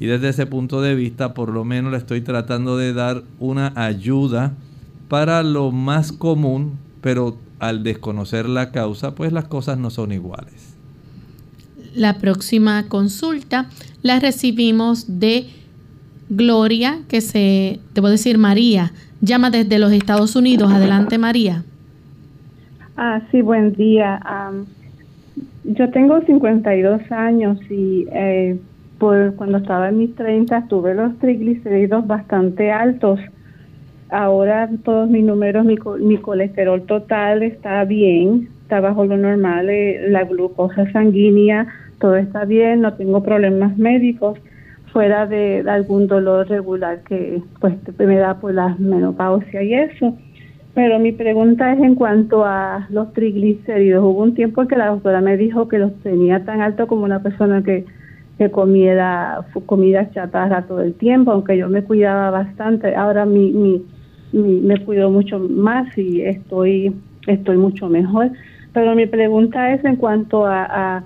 [0.00, 3.72] Y desde ese punto de vista, por lo menos le estoy tratando de dar una
[3.74, 4.54] ayuda
[5.08, 10.76] para lo más común, pero al desconocer la causa, pues las cosas no son iguales.
[11.94, 13.66] La próxima consulta
[14.02, 15.46] la recibimos de
[16.28, 20.70] Gloria, que se, debo decir María, llama desde los Estados Unidos.
[20.72, 21.64] Adelante, María.
[22.96, 24.20] Ah, sí, buen día.
[25.64, 28.58] yo tengo 52 años y eh,
[28.98, 33.20] por cuando estaba en mis 30 tuve los triglicéridos bastante altos.
[34.10, 40.08] Ahora todos mis números, mi, mi colesterol total está bien, está bajo lo normal, eh,
[40.08, 41.66] la glucosa sanguínea,
[42.00, 44.38] todo está bien, no tengo problemas médicos
[44.92, 50.16] fuera de, algún dolor regular que pues me da por la menopausia y eso.
[50.74, 54.04] Pero mi pregunta es en cuanto a los triglicéridos.
[54.04, 57.04] Hubo un tiempo en que la doctora me dijo que los tenía tan alto como
[57.04, 57.84] una persona que,
[58.38, 62.94] que comiera comida chatarra todo el tiempo, aunque yo me cuidaba bastante.
[62.94, 63.84] Ahora mi, mi,
[64.32, 66.92] me cuido mucho más y estoy,
[67.26, 68.30] estoy mucho mejor.
[68.72, 71.04] Pero mi pregunta es en cuanto a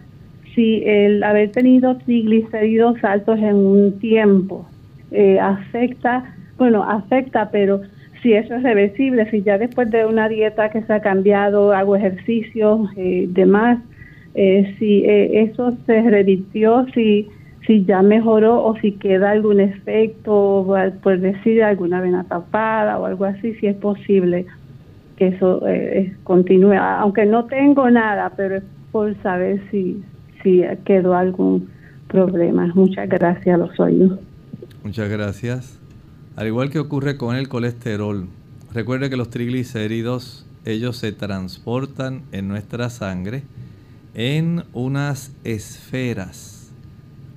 [0.55, 4.67] si el haber tenido triglicéridos altos en un tiempo
[5.11, 7.81] eh, afecta, bueno, afecta, pero
[8.23, 11.97] si eso es reversible, si ya después de una dieta que se ha cambiado, hago
[11.97, 13.81] ejercicio, eh, demás,
[14.35, 17.29] eh, si eh, eso se revirtió, si,
[17.67, 20.67] si ya mejoró o si queda algún efecto,
[21.03, 24.47] por decir alguna vena tapada o algo así, si es posible
[25.17, 25.63] que eso
[26.25, 30.03] continúe, aunque no tengo nada, pero es por saber si,
[30.43, 31.69] si quedó algún
[32.09, 32.71] problema.
[32.75, 34.19] Muchas gracias, los oídos.
[34.85, 35.79] Muchas gracias.
[36.37, 38.27] Al igual que ocurre con el colesterol,
[38.73, 43.43] recuerde que los triglicéridos, ellos se transportan en nuestra sangre
[44.15, 46.52] en unas esferas.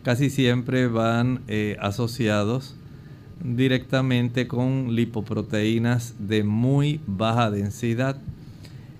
[0.05, 2.75] Casi siempre van eh, asociados
[3.43, 8.15] directamente con lipoproteínas de muy baja densidad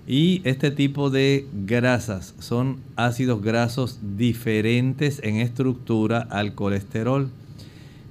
[0.08, 7.30] y este tipo de grasas son ácidos grasos diferentes en estructura al colesterol.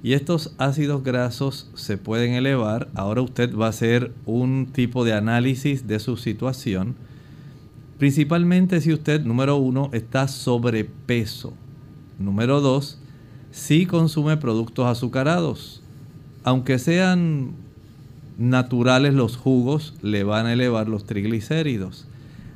[0.02, 2.88] Y estos ácidos grasos se pueden elevar.
[2.94, 6.94] Ahora usted va a hacer un tipo de análisis de su situación.
[7.98, 11.52] Principalmente si usted, número uno, está sobrepeso.
[12.18, 12.98] Número dos,
[13.50, 15.82] si consume productos azucarados.
[16.44, 17.52] Aunque sean
[18.38, 22.06] naturales los jugos le van a elevar los triglicéridos.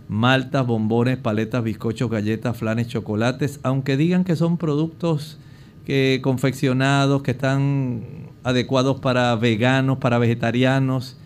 [0.08, 5.38] Maltas, bombones, paletas, bizcochos, galletas, flanes, chocolates, aunque digan que son productos
[5.84, 8.02] que confeccionados, que están
[8.42, 11.16] adecuados para veganos, para vegetarianos,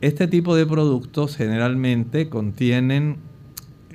[0.00, 3.16] este tipo de productos generalmente contienen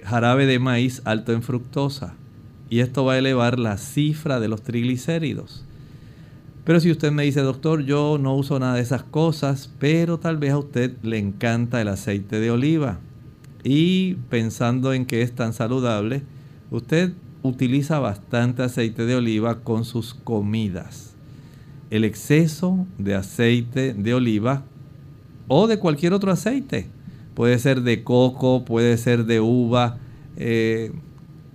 [0.03, 2.15] jarabe de maíz alto en fructosa
[2.69, 5.63] y esto va a elevar la cifra de los triglicéridos.
[6.63, 10.37] Pero si usted me dice, doctor, yo no uso nada de esas cosas, pero tal
[10.37, 12.99] vez a usted le encanta el aceite de oliva.
[13.63, 16.23] Y pensando en que es tan saludable,
[16.71, 17.13] usted
[17.43, 21.13] utiliza bastante aceite de oliva con sus comidas.
[21.91, 24.63] El exceso de aceite de oliva
[25.47, 26.87] o de cualquier otro aceite,
[27.35, 29.97] puede ser de coco, puede ser de uva,
[30.37, 30.91] eh,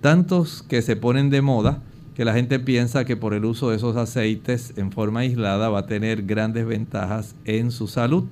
[0.01, 1.81] tantos que se ponen de moda,
[2.15, 5.79] que la gente piensa que por el uso de esos aceites en forma aislada va
[5.79, 8.25] a tener grandes ventajas en su salud.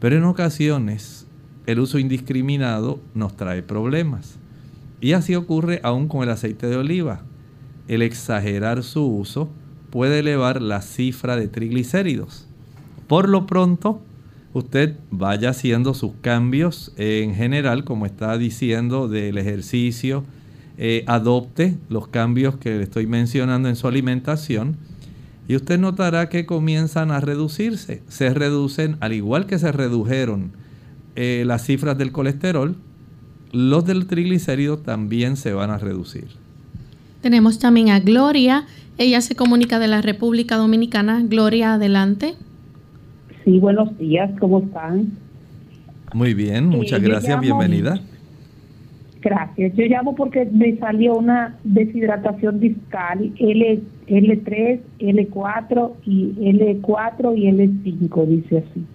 [0.00, 1.26] Pero en ocasiones
[1.66, 4.38] el uso indiscriminado nos trae problemas.
[5.00, 7.20] Y así ocurre aún con el aceite de oliva.
[7.88, 9.48] El exagerar su uso
[9.90, 12.46] puede elevar la cifra de triglicéridos.
[13.06, 14.00] Por lo pronto,
[14.52, 20.24] usted vaya haciendo sus cambios en general, como está diciendo, del ejercicio,
[20.78, 24.76] eh, adopte los cambios que le estoy mencionando en su alimentación
[25.48, 28.02] y usted notará que comienzan a reducirse.
[28.08, 30.52] Se reducen, al igual que se redujeron
[31.14, 32.76] eh, las cifras del colesterol,
[33.52, 36.26] los del triglicérido también se van a reducir.
[37.22, 38.66] Tenemos también a Gloria.
[38.98, 41.22] Ella se comunica de la República Dominicana.
[41.24, 42.34] Gloria, adelante.
[43.44, 45.12] Sí, buenos días, ¿cómo están?
[46.12, 48.00] Muy bien, muchas gracias, bienvenida.
[49.26, 49.74] Gracias.
[49.74, 58.26] Yo llamo porque me salió una deshidratación discal L, L3, L4 y L4 y L5,
[58.28, 58.86] dice así.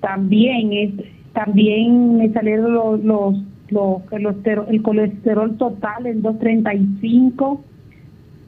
[0.00, 0.90] También es
[1.32, 3.36] también me salieron los, los,
[3.70, 4.34] los
[4.68, 7.62] el colesterol total en 235,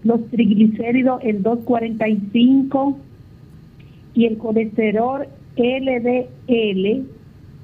[0.03, 2.98] los triglicéridos en 245
[4.14, 7.05] y el colesterol LDL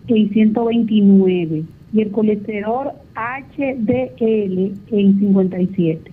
[0.07, 1.64] en 129
[1.97, 6.13] y el colesterol HDL en 57.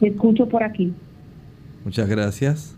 [0.00, 0.92] escucho por aquí.
[1.84, 2.76] Muchas gracias.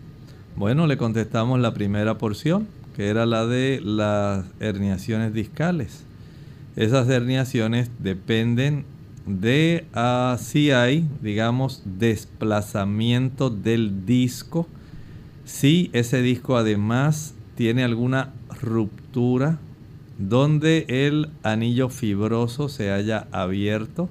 [0.55, 6.05] Bueno, le contestamos la primera porción, que era la de las herniaciones discales.
[6.75, 8.85] Esas herniaciones dependen
[9.27, 9.85] de
[10.39, 14.67] si hay, digamos, desplazamiento del disco.
[15.43, 19.57] Si ese disco además tiene alguna ruptura
[20.19, 24.09] donde el anillo fibroso se haya abierto.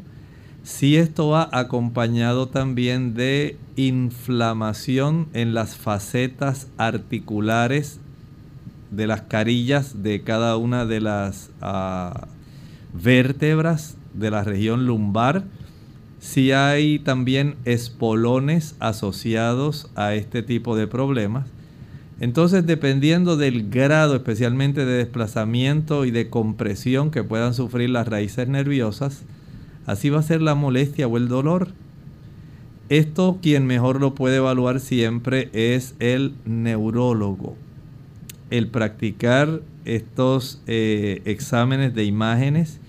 [0.64, 8.00] Si esto va acompañado también de inflamación en las facetas articulares
[8.90, 12.26] de las carillas de cada una de las ah,
[12.92, 15.44] vértebras de la región lumbar.
[16.18, 21.46] Si hay también espolones asociados a este tipo de problemas.
[22.18, 28.48] Entonces, dependiendo del grado especialmente de desplazamiento y de compresión que puedan sufrir las raíces
[28.48, 29.24] nerviosas,
[29.84, 31.68] así va a ser la molestia o el dolor.
[32.88, 37.56] Esto quien mejor lo puede evaluar siempre es el neurólogo.
[38.48, 42.80] El practicar estos eh, exámenes de imágenes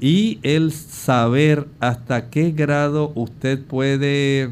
[0.00, 4.50] y el saber hasta qué grado usted puede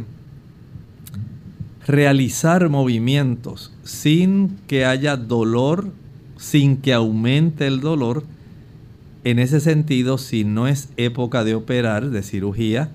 [1.86, 5.92] realizar movimientos sin que haya dolor,
[6.36, 8.24] sin que aumente el dolor.
[9.24, 12.90] En ese sentido, si no es época de operar, de cirugía,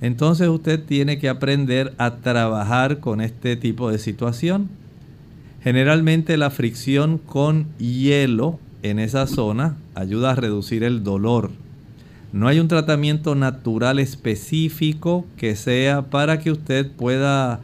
[0.00, 4.68] entonces usted tiene que aprender a trabajar con este tipo de situación.
[5.62, 11.50] Generalmente la fricción con hielo en esa zona ayuda a reducir el dolor.
[12.32, 17.60] No hay un tratamiento natural específico que sea para que usted pueda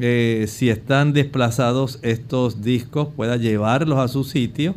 [0.00, 4.74] eh, si están desplazados estos discos, pueda llevarlos a su sitio.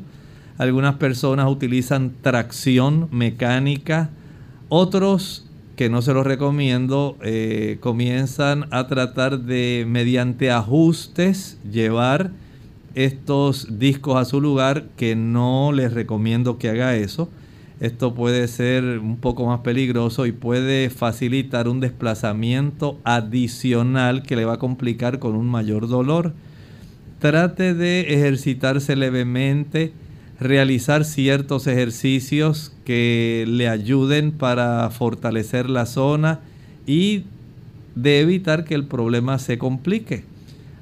[0.58, 4.10] Algunas personas utilizan tracción mecánica,
[4.70, 5.46] otros
[5.76, 12.32] que no se los recomiendo, eh, comienzan a tratar de, mediante ajustes, llevar
[12.94, 17.30] estos discos a su lugar, que no les recomiendo que haga eso
[17.82, 24.46] esto puede ser un poco más peligroso y puede facilitar un desplazamiento adicional que le
[24.46, 26.34] va a complicar con un mayor dolor.
[27.20, 29.92] Trate de ejercitarse levemente,
[30.40, 36.40] realizar ciertos ejercicios que le ayuden para fortalecer la zona
[36.88, 37.24] y
[37.96, 40.24] de evitar que el problema se complique.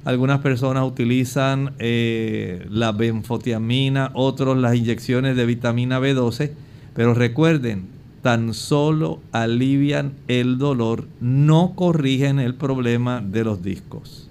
[0.05, 6.51] Algunas personas utilizan eh, la benfotiamina, otros las inyecciones de vitamina B12
[6.93, 7.87] pero recuerden,
[8.21, 14.29] tan solo alivian el dolor, no corrigen el problema de los discos.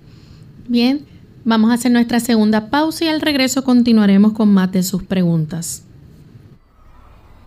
[0.66, 1.04] Bien,
[1.44, 5.84] vamos a hacer nuestra segunda pausa y al regreso continuaremos con más de sus preguntas.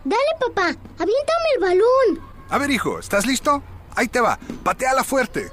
[0.04, 0.68] Dale, papá,
[1.00, 2.26] aviéntame el balón.
[2.50, 3.64] A ver, hijo, ¿estás listo?
[3.96, 5.48] Ahí te va, pateala fuerte.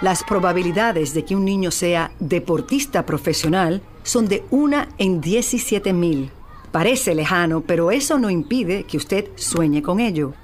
[0.00, 6.30] Las probabilidades de que un niño sea deportista profesional son de una en 17 mil.
[6.72, 10.34] Parece lejano, pero eso no impide que usted sueñe con ello.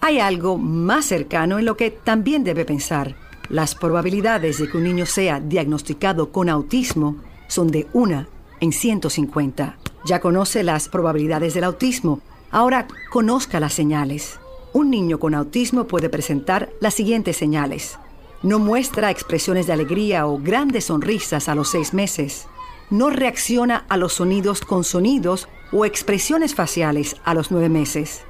[0.00, 3.16] Hay algo más cercano en lo que también debe pensar.
[3.48, 7.16] Las probabilidades de que un niño sea diagnosticado con autismo
[7.48, 8.28] son de una
[8.60, 9.76] en 150.
[10.06, 12.20] Ya conoce las probabilidades del autismo.
[12.50, 14.38] Ahora conozca las señales.
[14.72, 17.98] Un niño con autismo puede presentar las siguientes señales.
[18.42, 22.46] No muestra expresiones de alegría o grandes sonrisas a los seis meses.
[22.90, 28.22] No reacciona a los sonidos con sonidos o expresiones faciales a los nueve meses.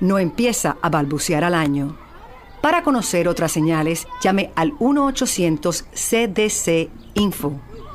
[0.00, 1.96] No empieza a balbucear al año.
[2.60, 7.52] Para conocer otras señales, llame al 1-800-CDC Info.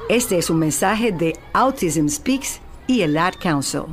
[0.10, 3.84] Este es un mensaje de Autism Speaks y el Ad Council.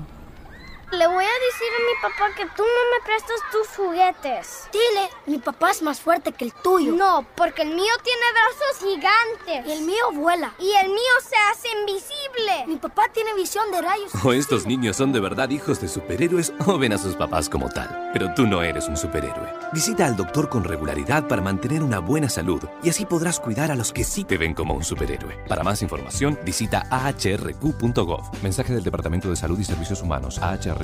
[0.98, 4.68] Le voy a decir a mi papá que tú no me prestas tus juguetes.
[4.72, 6.92] Dile, mi papá es más fuerte que el tuyo.
[6.92, 9.66] No, porque el mío tiene brazos gigantes.
[9.66, 10.54] Y el mío vuela.
[10.60, 12.66] Y el mío se hace invisible.
[12.68, 14.12] Mi papá tiene visión de rayos.
[14.24, 17.68] O estos niños son de verdad hijos de superhéroes o ven a sus papás como
[17.70, 18.10] tal.
[18.12, 19.52] Pero tú no eres un superhéroe.
[19.72, 23.74] Visita al doctor con regularidad para mantener una buena salud y así podrás cuidar a
[23.74, 25.44] los que sí te ven como un superhéroe.
[25.48, 28.42] Para más información, visita ahrq.gov.
[28.42, 30.83] Mensaje del Departamento de Salud y Servicios Humanos, AHRQ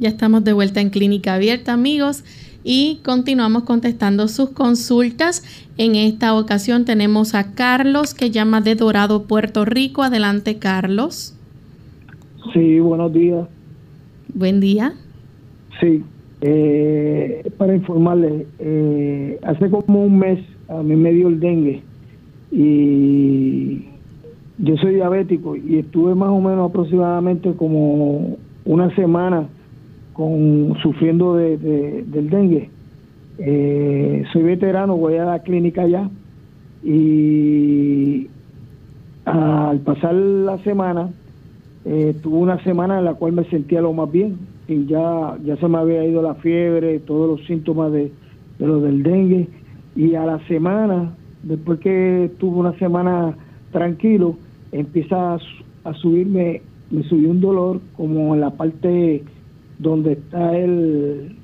[0.00, 2.22] Ya estamos de vuelta en Clínica Abierta, amigos,
[2.62, 5.42] y continuamos contestando sus consultas.
[5.76, 10.04] En esta ocasión tenemos a Carlos que llama de Dorado, Puerto Rico.
[10.04, 11.34] Adelante, Carlos.
[12.52, 13.48] Sí, buenos días.
[14.32, 14.92] Buen día.
[15.80, 16.04] Sí,
[16.42, 20.38] eh, para informarle, eh, hace como un mes
[20.68, 21.82] a mí me dio el dengue
[22.52, 23.84] y
[24.58, 29.48] yo soy diabético y estuve más o menos aproximadamente como una semana
[30.18, 31.56] con sufriendo de,
[32.04, 32.68] del dengue.
[33.38, 36.10] Eh, soy veterano, voy a la clínica ya.
[36.82, 38.26] Y
[39.24, 41.10] al pasar la semana
[41.84, 44.38] eh, tuve una semana en la cual me sentía lo más bien.
[44.66, 48.10] Y ya ya se me había ido la fiebre, todos los síntomas de,
[48.58, 49.46] de lo del dengue.
[49.94, 51.14] Y a la semana
[51.44, 53.36] después que tuve una semana
[53.70, 54.34] tranquilo
[54.72, 55.38] empieza a,
[55.84, 56.60] a subirme
[56.90, 59.22] me subió un dolor como en la parte
[59.78, 61.36] donde está el,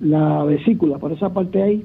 [0.00, 1.84] la vesícula, por esa parte ahí,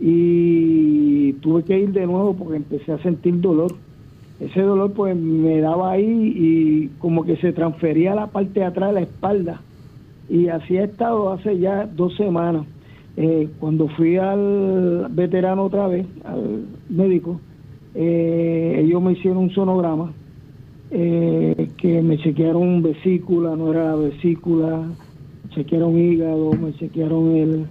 [0.00, 3.74] y tuve que ir de nuevo porque empecé a sentir dolor.
[4.40, 8.66] Ese dolor pues me daba ahí y como que se transfería a la parte de
[8.66, 9.60] atrás de la espalda.
[10.28, 12.64] Y así he estado hace ya dos semanas.
[13.16, 17.40] Eh, cuando fui al veterano otra vez, al médico,
[17.96, 20.12] eh, ellos me hicieron un sonograma,
[20.92, 24.82] eh, que me chequearon vesícula, no era la vesícula,
[25.50, 27.66] chequearon hígado, me chequearon el,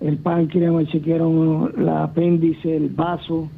[0.00, 3.48] el páncreas, me chequearon el apéndice, el vaso,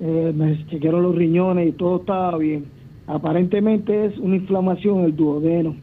[0.00, 2.66] eh, me chequearon los riñones y todo estaba bien.
[3.06, 5.76] Aparentemente es una inflamación el duodeno.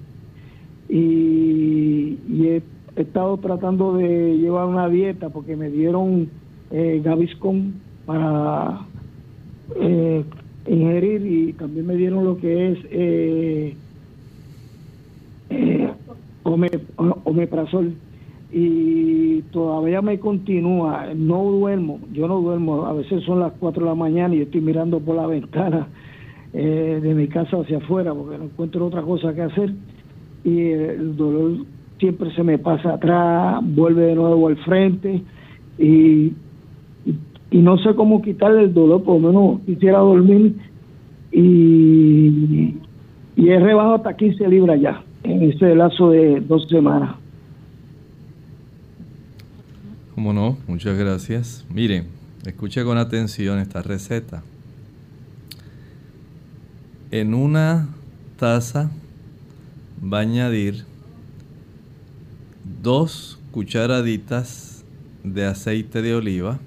[0.89, 2.61] Y, he,
[2.95, 6.29] estado tratando de llevar una dieta porque me dieron
[6.69, 7.73] eh, Gaviscon
[8.05, 8.85] para
[9.79, 10.23] eh,
[10.67, 13.75] ingerir y también me dieron lo que es eh,
[15.49, 15.89] eh
[16.43, 17.93] omeprazol
[18.51, 23.89] y todavía me continúa, no duermo, yo no duermo, a veces son las 4 de
[23.89, 25.87] la mañana y estoy mirando por la ventana
[26.53, 29.73] eh, de mi casa hacia afuera porque no encuentro otra cosa que hacer
[30.43, 31.65] y el dolor
[31.99, 35.23] siempre se me pasa atrás, vuelve de nuevo al frente
[35.79, 36.33] y,
[37.49, 40.53] y, no sé cómo quitarle el dolor, por lo menos quisiera dormir
[41.31, 42.75] y,
[43.35, 47.15] y he rebajado hasta 15 libras ya en este lazo de dos semanas.
[50.15, 51.65] Como no, muchas gracias.
[51.69, 52.03] Mire,
[52.45, 54.43] escuche con atención esta receta.
[57.11, 57.89] En una
[58.38, 58.91] taza
[60.01, 60.86] va a añadir
[62.82, 64.84] dos cucharaditas
[65.24, 66.59] de aceite de oliva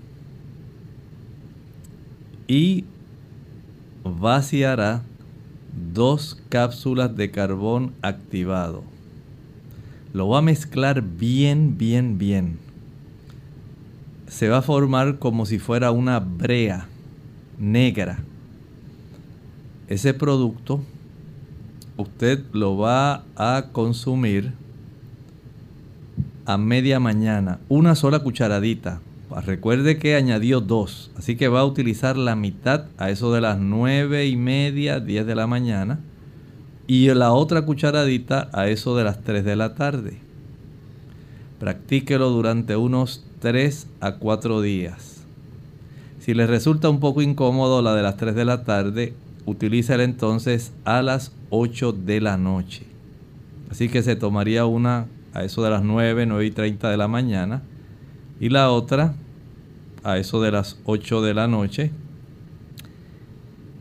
[2.49, 2.85] y
[4.05, 5.03] vaciará
[5.95, 8.83] dos cápsulas de carbón activado.
[10.13, 12.59] Lo va a mezclar bien, bien, bien.
[14.29, 16.89] se va a formar como si fuera una brea
[17.59, 18.19] negra.
[19.89, 20.83] Ese producto
[21.97, 24.53] usted lo va a consumir
[26.45, 29.01] a media mañana, una sola cucharadita.
[29.31, 33.59] Recuerde que añadió dos, así que va a utilizar la mitad a eso de las
[33.59, 35.99] nueve y media, 10 de la mañana,
[36.87, 40.19] y la otra cucharadita a eso de las 3 de la tarde.
[41.59, 45.25] Practíquelo durante unos 3 a 4 días.
[46.21, 49.15] Si le resulta un poco incómodo la de las 3 de la tarde,
[49.45, 52.85] utilícela entonces a las 8 de la noche.
[53.71, 57.09] Así que se tomaría una a eso de las 9, 9 y 30 de la
[57.09, 57.63] mañana
[58.41, 59.15] y la otra
[60.05, 61.91] a eso de las 8 de la noche.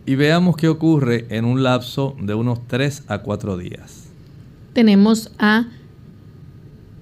[0.06, 4.12] Y veamos qué ocurre en un lapso de unos 3 a 4 días.
[4.74, 5.68] Tenemos a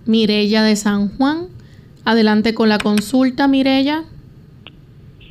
[0.06, 1.48] Mirella de San Juan.
[2.06, 4.04] Adelante con la consulta, Mirella.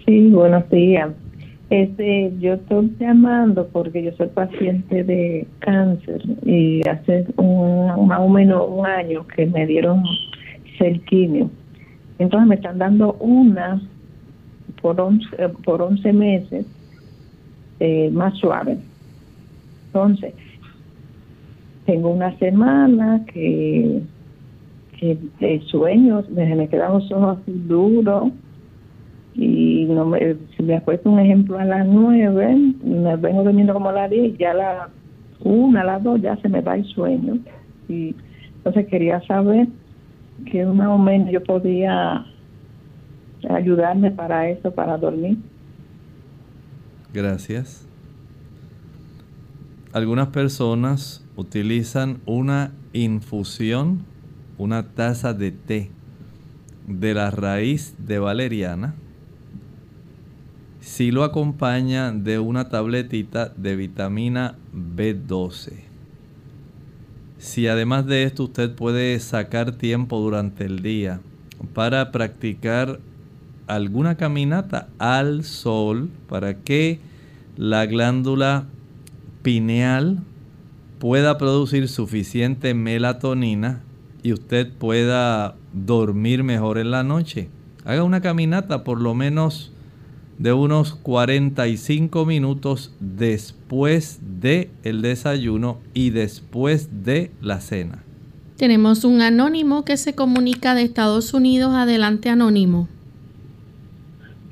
[0.06, 1.10] Sí, buenos días.
[1.70, 8.28] Este, yo estoy llamando porque yo soy paciente de cáncer y hace un, más o
[8.28, 10.02] menos un año que me dieron
[10.76, 11.50] cerquimio.
[12.22, 13.80] Entonces me están dando una
[14.80, 16.66] por 11, por 11 meses
[17.80, 18.78] eh, más suave.
[19.86, 20.34] Entonces,
[21.84, 24.02] tengo una semana que,
[24.98, 28.30] que de sueños, me, me quedan los ojos así duros
[29.34, 33.88] y no me, si me acuesto un ejemplo a las nueve, me vengo durmiendo como
[33.88, 34.88] a las diez, ya a la
[35.40, 37.38] una, a las dos ya se me va el sueño.
[37.88, 38.14] Y
[38.58, 39.66] entonces quería saber
[40.50, 42.26] que más o menos yo podía
[43.48, 45.38] ayudarme para eso, para dormir.
[47.12, 47.86] Gracias.
[49.92, 54.04] Algunas personas utilizan una infusión,
[54.58, 55.90] una taza de té
[56.86, 58.94] de la raíz de valeriana
[60.82, 65.91] si lo acompaña de una tabletita de vitamina B12.
[67.42, 71.20] Si además de esto usted puede sacar tiempo durante el día
[71.74, 73.00] para practicar
[73.66, 77.00] alguna caminata al sol para que
[77.56, 78.66] la glándula
[79.42, 80.20] pineal
[81.00, 83.82] pueda producir suficiente melatonina
[84.22, 87.48] y usted pueda dormir mejor en la noche.
[87.84, 89.71] Haga una caminata por lo menos
[90.38, 98.02] de unos 45 minutos después de el desayuno y después de la cena.
[98.56, 101.74] Tenemos un anónimo que se comunica de Estados Unidos.
[101.74, 102.88] Adelante, anónimo.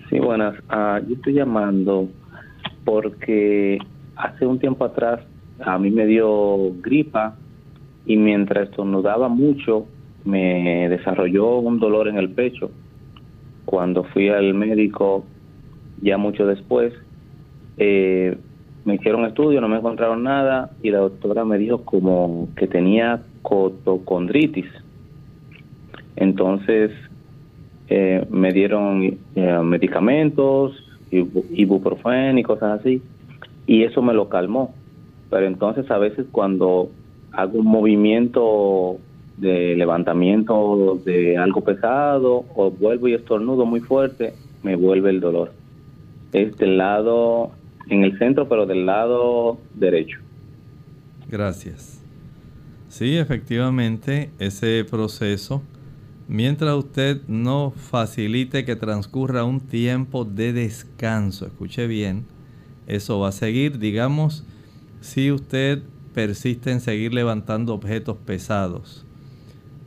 [0.09, 0.57] Sí, buenas.
[0.69, 2.09] Ah, yo estoy llamando
[2.85, 3.79] porque
[4.17, 5.21] hace un tiempo atrás
[5.61, 7.37] a mí me dio gripa
[8.07, 9.87] y mientras estornudaba mucho
[10.25, 12.71] me desarrolló un dolor en el pecho.
[13.65, 15.25] Cuando fui al médico
[16.03, 16.93] ya mucho después,
[17.77, 18.37] eh,
[18.85, 23.23] me hicieron estudio, no me encontraron nada y la doctora me dijo como que tenía
[23.43, 24.67] cotocondritis.
[26.17, 26.91] Entonces
[27.89, 30.73] eh, me dieron eh, medicamentos,
[31.11, 33.03] ibuprofeno y cosas así,
[33.67, 34.75] y eso me lo calmó.
[35.29, 36.91] Pero entonces a veces cuando
[37.33, 38.97] hago un movimiento
[39.37, 45.60] de levantamiento de algo pesado o vuelvo y estornudo muy fuerte, me vuelve el dolor
[46.33, 47.53] es del lado,
[47.89, 50.19] en el centro, pero del lado derecho.
[51.29, 52.03] Gracias.
[52.89, 55.63] Sí, efectivamente, ese proceso,
[56.29, 62.25] mientras usted no facilite que transcurra un tiempo de descanso, escuche bien,
[62.87, 64.45] eso va a seguir, digamos,
[65.01, 65.83] si usted
[66.15, 69.07] persiste en seguir levantando objetos pesados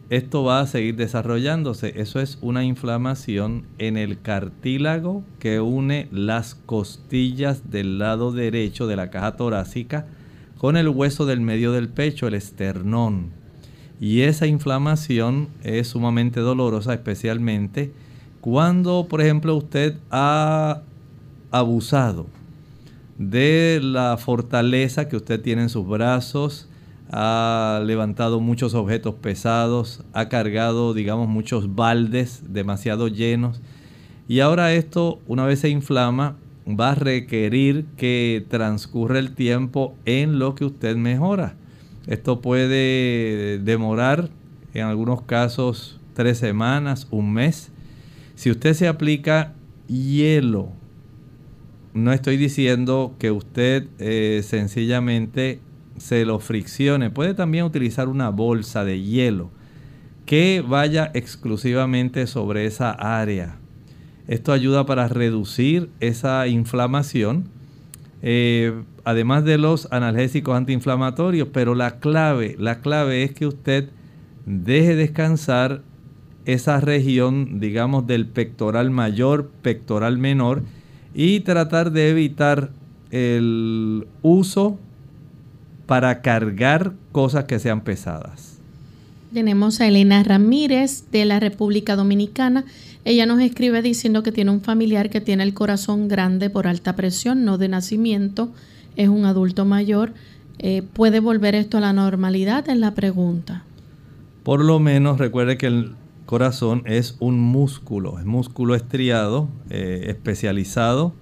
[0.10, 1.93] esto va a seguir desarrollándose.
[1.99, 8.95] Eso es una inflamación en el cartílago que une las costillas del lado derecho de
[8.95, 10.06] la caja torácica
[10.58, 13.32] con el hueso del medio del pecho, el esternón.
[13.99, 17.91] Y esa inflamación es sumamente dolorosa, especialmente
[18.41, 20.82] cuando, por ejemplo, usted ha
[21.51, 22.28] abusado
[23.18, 26.68] de la fortaleza que usted tiene en sus brazos,
[27.12, 33.62] ha levantado muchos objetos pesados, ha cargado, digamos, muchos baldes demasiado llenos.
[34.28, 36.38] Y ahora esto, una vez se inflama,
[36.68, 41.56] va a requerir que transcurra el tiempo en lo que usted mejora.
[42.08, 44.30] Esto puede demorar,
[44.74, 47.72] en algunos casos, tres semanas, un mes.
[48.36, 49.54] Si usted se aplica
[49.88, 50.70] hielo,
[51.93, 55.60] no estoy diciendo que usted eh, sencillamente
[55.98, 57.10] se lo friccione.
[57.10, 59.52] Puede también utilizar una bolsa de hielo
[60.26, 63.58] que vaya exclusivamente sobre esa área.
[64.28, 67.50] Esto ayuda para reducir esa inflamación,
[68.22, 68.74] eh,
[69.04, 73.89] además de los analgésicos antiinflamatorios, pero la clave, la clave es que usted
[74.46, 75.82] deje descansar
[76.46, 80.64] esa región, digamos, del pectoral mayor, pectoral menor,
[81.14, 82.72] y tratar de evitar
[83.12, 84.80] el uso
[85.86, 88.58] para cargar cosas que sean pesadas.
[89.34, 92.66] Tenemos a Elena Ramírez de la República Dominicana.
[93.04, 96.96] Ella nos escribe diciendo que tiene un familiar que tiene el corazón grande por alta
[96.96, 98.52] presión, no de nacimiento,
[98.96, 100.14] es un adulto mayor.
[100.60, 102.70] Eh, ¿Puede volver esto a la normalidad?
[102.70, 103.64] Es la pregunta.
[104.44, 111.14] Por lo menos recuerde que el corazón es un músculo, es músculo estriado, eh, especializado,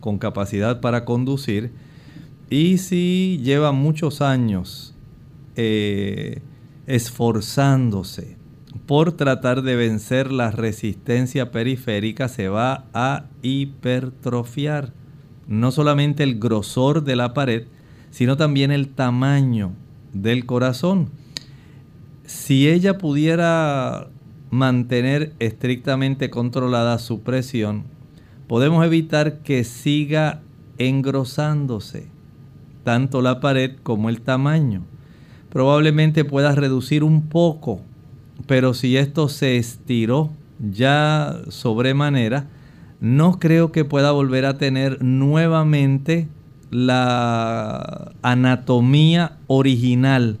[0.00, 1.72] con capacidad para conducir.
[2.50, 4.94] Y si lleva muchos años
[5.56, 6.40] eh,
[6.86, 8.38] esforzándose
[8.86, 14.94] por tratar de vencer la resistencia periférica, se va a hipertrofiar.
[15.46, 17.66] No solamente el grosor de la pared,
[18.10, 19.72] sino también el tamaño
[20.14, 21.10] del corazón.
[22.24, 24.08] Si ella pudiera
[24.50, 27.84] mantener estrictamente controlada su presión,
[28.46, 30.40] podemos evitar que siga
[30.78, 32.08] engrosándose
[32.88, 34.80] tanto la pared como el tamaño.
[35.50, 37.82] Probablemente pueda reducir un poco,
[38.46, 42.46] pero si esto se estiró ya sobremanera,
[43.02, 46.28] no creo que pueda volver a tener nuevamente
[46.70, 50.38] la anatomía original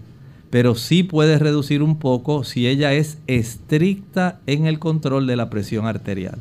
[0.48, 5.50] pero sí puede reducir un poco si ella es estricta en el control de la
[5.50, 6.38] presión arterial.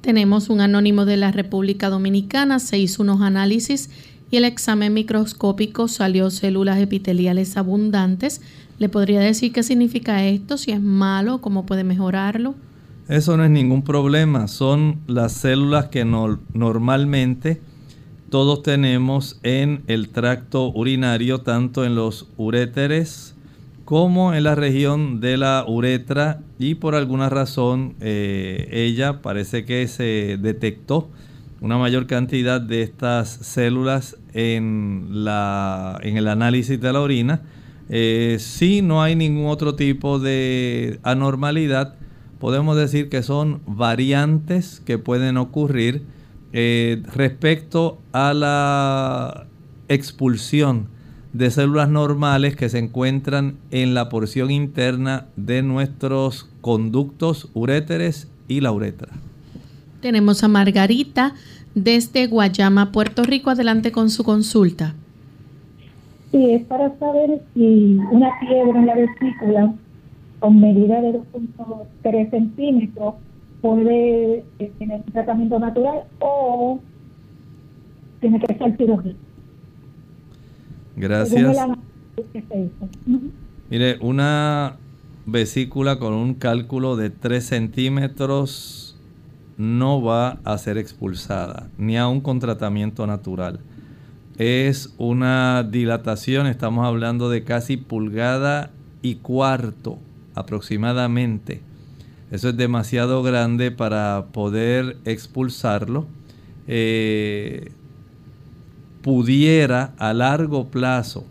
[0.00, 3.90] Tenemos un anónimo de la República Dominicana, se hizo unos análisis
[4.30, 8.40] y el examen microscópico salió células epiteliales abundantes.
[8.78, 10.58] ¿Le podría decir qué significa esto?
[10.58, 12.54] Si es malo, cómo puede mejorarlo.
[13.08, 17.60] Eso no es ningún problema, son las células que normalmente
[18.30, 23.34] todos tenemos en el tracto urinario, tanto en los uréteres
[23.84, 29.86] como en la región de la uretra y por alguna razón eh, ella parece que
[29.86, 31.10] se detectó
[31.64, 37.40] una mayor cantidad de estas células en, la, en el análisis de la orina.
[37.88, 41.94] Eh, si no hay ningún otro tipo de anormalidad,
[42.38, 46.02] podemos decir que son variantes que pueden ocurrir
[46.52, 49.46] eh, respecto a la
[49.88, 50.88] expulsión
[51.32, 58.60] de células normales que se encuentran en la porción interna de nuestros conductos uréteres y
[58.60, 59.08] la uretra.
[60.04, 61.32] Tenemos a Margarita
[61.74, 63.48] desde Guayama, Puerto Rico.
[63.48, 64.94] Adelante con su consulta.
[66.30, 69.74] Sí, es para saber si una piedra en la vesícula
[70.40, 73.14] con medida de 2.3 centímetros
[73.62, 76.78] puede eh, tener un tratamiento natural o
[78.20, 79.14] tiene que ser cirugía.
[80.96, 81.66] Gracias.
[83.70, 84.76] Mire, una
[85.24, 88.83] vesícula con un cálculo de 3 centímetros
[89.56, 93.60] no va a ser expulsada, ni aún con tratamiento natural.
[94.38, 98.70] Es una dilatación, estamos hablando de casi pulgada
[99.02, 99.98] y cuarto
[100.34, 101.60] aproximadamente.
[102.30, 106.06] Eso es demasiado grande para poder expulsarlo.
[106.66, 107.70] Eh,
[109.02, 111.24] pudiera a largo plazo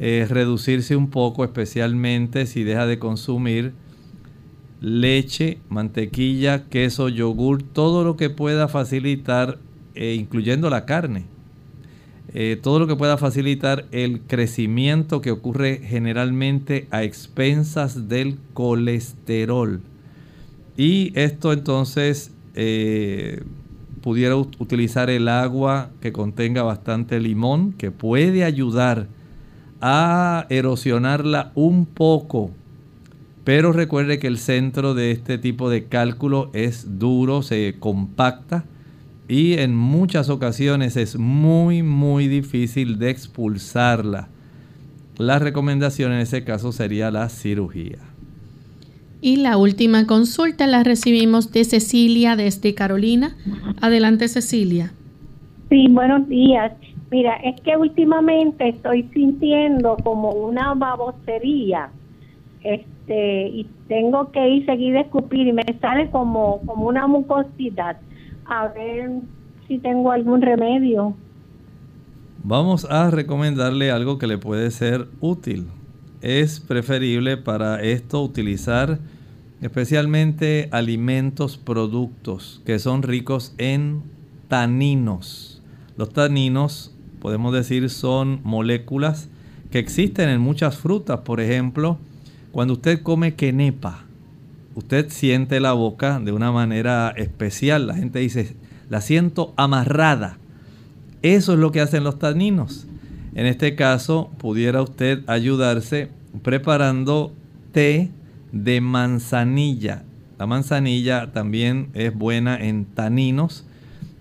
[0.00, 3.72] eh, reducirse un poco, especialmente si deja de consumir
[4.80, 9.58] leche, mantequilla, queso, yogur, todo lo que pueda facilitar,
[9.94, 11.24] eh, incluyendo la carne,
[12.32, 19.80] eh, todo lo que pueda facilitar el crecimiento que ocurre generalmente a expensas del colesterol.
[20.76, 22.32] Y esto entonces
[24.00, 29.06] pudiera utilizar el agua que contenga bastante limón, que puede ayudar
[29.80, 32.50] a erosionarla un poco.
[33.48, 38.66] Pero recuerde que el centro de este tipo de cálculo es duro, se compacta
[39.26, 44.28] y en muchas ocasiones es muy muy difícil de expulsarla.
[45.16, 47.96] La recomendación en ese caso sería la cirugía.
[49.22, 53.34] Y la última consulta la recibimos de Cecilia desde Carolina.
[53.80, 54.92] Adelante, Cecilia.
[55.70, 56.74] Sí, buenos días.
[57.10, 61.88] Mira, es que últimamente estoy sintiendo como una babosería.
[62.62, 67.98] Este, y tengo que ir seguir a escupir y me sale como, como una mucosidad.
[68.46, 69.10] A ver
[69.66, 71.14] si tengo algún remedio.
[72.42, 75.66] Vamos a recomendarle algo que le puede ser útil
[76.20, 78.98] es preferible para esto utilizar
[79.60, 84.02] especialmente alimentos, productos que son ricos en
[84.48, 85.62] taninos.
[85.96, 89.28] Los taninos, podemos decir, son moléculas
[89.70, 91.20] que existen en muchas frutas.
[91.20, 91.98] Por ejemplo,
[92.52, 94.04] cuando usted come quenepa,
[94.74, 97.86] usted siente la boca de una manera especial.
[97.86, 98.56] La gente dice,
[98.88, 100.38] la siento amarrada.
[101.22, 102.86] Eso es lo que hacen los taninos.
[103.34, 106.08] En este caso, pudiera usted ayudarse
[106.42, 107.32] preparando
[107.72, 108.10] té
[108.52, 110.04] de manzanilla.
[110.38, 113.64] La manzanilla también es buena en taninos.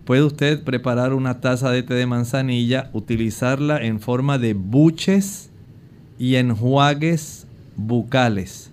[0.05, 5.49] Puede usted preparar una taza de té de manzanilla, utilizarla en forma de buches
[6.19, 7.46] y enjuagues
[7.77, 8.71] bucales.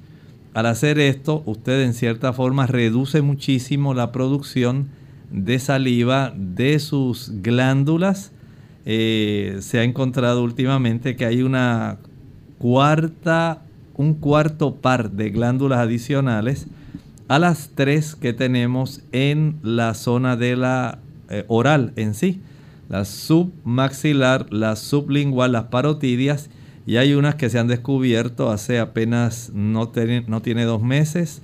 [0.54, 4.88] Al hacer esto, usted en cierta forma reduce muchísimo la producción
[5.30, 8.32] de saliva de sus glándulas.
[8.86, 11.98] Eh, se ha encontrado últimamente que hay una
[12.58, 13.62] cuarta,
[13.94, 16.66] un cuarto par de glándulas adicionales
[17.28, 20.98] a las tres que tenemos en la zona de la
[21.30, 22.40] eh, oral en sí.
[22.88, 26.50] La submaxilar, la sublingual, las parotidias
[26.86, 29.92] y hay unas que se han descubierto hace apenas no,
[30.26, 31.40] no tiene dos meses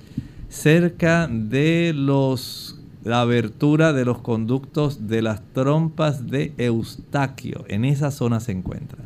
[0.49, 7.65] cerca de los la abertura de los conductos de las trompas de Eustaquio.
[7.67, 9.05] En esa zona se encuentran.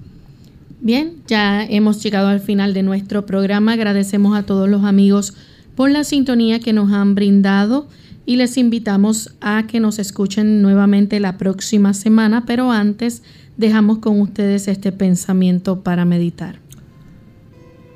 [0.81, 3.73] Bien, ya hemos llegado al final de nuestro programa.
[3.73, 5.33] Agradecemos a todos los amigos
[5.75, 7.87] por la sintonía que nos han brindado
[8.25, 13.23] y les invitamos a que nos escuchen nuevamente la próxima semana, pero antes
[13.57, 16.59] dejamos con ustedes este pensamiento para meditar.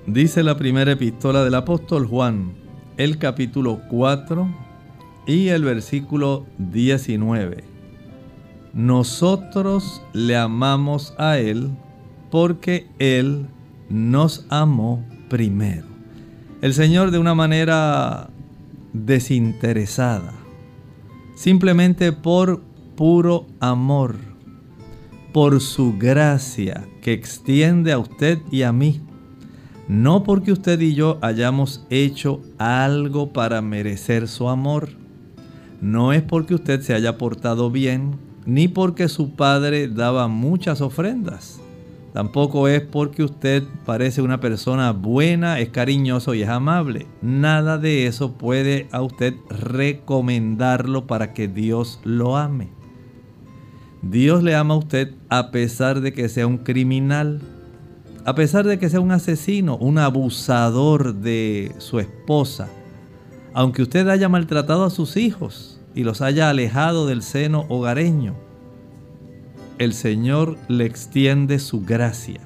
[0.05, 2.53] Dice la primera epístola del apóstol Juan,
[2.97, 4.47] el capítulo 4
[5.27, 7.63] y el versículo 19.
[8.73, 11.69] Nosotros le amamos a Él
[12.31, 13.47] porque Él
[13.89, 15.85] nos amó primero.
[16.61, 18.29] El Señor de una manera
[18.93, 20.33] desinteresada,
[21.35, 22.61] simplemente por
[22.95, 24.28] puro amor,
[25.31, 29.01] por su gracia que extiende a usted y a mí.
[29.87, 34.89] No porque usted y yo hayamos hecho algo para merecer su amor.
[35.81, 41.59] No es porque usted se haya portado bien, ni porque su padre daba muchas ofrendas.
[42.13, 47.07] Tampoco es porque usted parece una persona buena, es cariñoso y es amable.
[47.21, 52.78] Nada de eso puede a usted recomendarlo para que Dios lo ame.
[54.01, 57.41] Dios le ama a usted a pesar de que sea un criminal,
[58.25, 62.69] a pesar de que sea un asesino, un abusador de su esposa,
[63.53, 68.49] aunque usted haya maltratado a sus hijos y los haya alejado del seno hogareño
[69.79, 72.41] el Señor le extiende su gracia,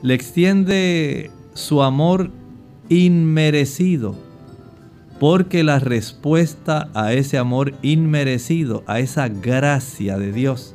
[0.00, 2.30] le extiende su amor
[2.88, 4.14] inmerecido,
[5.22, 10.74] porque la respuesta a ese amor inmerecido, a esa gracia de Dios,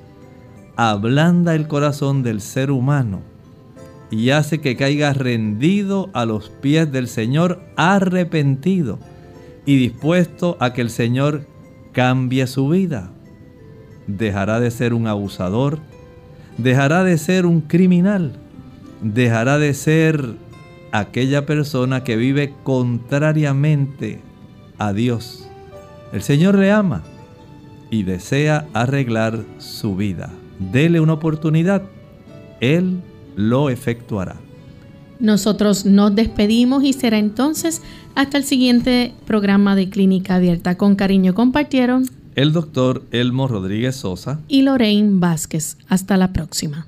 [0.77, 3.19] ablanda el corazón del ser humano
[4.09, 8.99] y hace que caiga rendido a los pies del Señor, arrepentido
[9.65, 11.45] y dispuesto a que el Señor
[11.91, 13.11] cambie su vida.
[14.07, 15.79] Dejará de ser un abusador,
[16.57, 18.31] dejará de ser un criminal,
[19.01, 20.23] dejará de ser
[20.93, 24.25] aquella persona que vive contrariamente
[24.77, 25.47] a Dios.
[26.13, 27.03] El Señor le ama
[27.89, 30.31] y desea arreglar su vida.
[30.59, 31.83] Dele una oportunidad.
[32.59, 33.01] Él
[33.35, 34.37] lo efectuará.
[35.19, 37.81] Nosotros nos despedimos y será entonces
[38.15, 40.77] hasta el siguiente programa de Clínica Abierta.
[40.77, 42.05] Con cariño compartieron
[42.35, 45.77] el doctor Elmo Rodríguez Sosa y Lorraine Vázquez.
[45.89, 46.87] Hasta la próxima.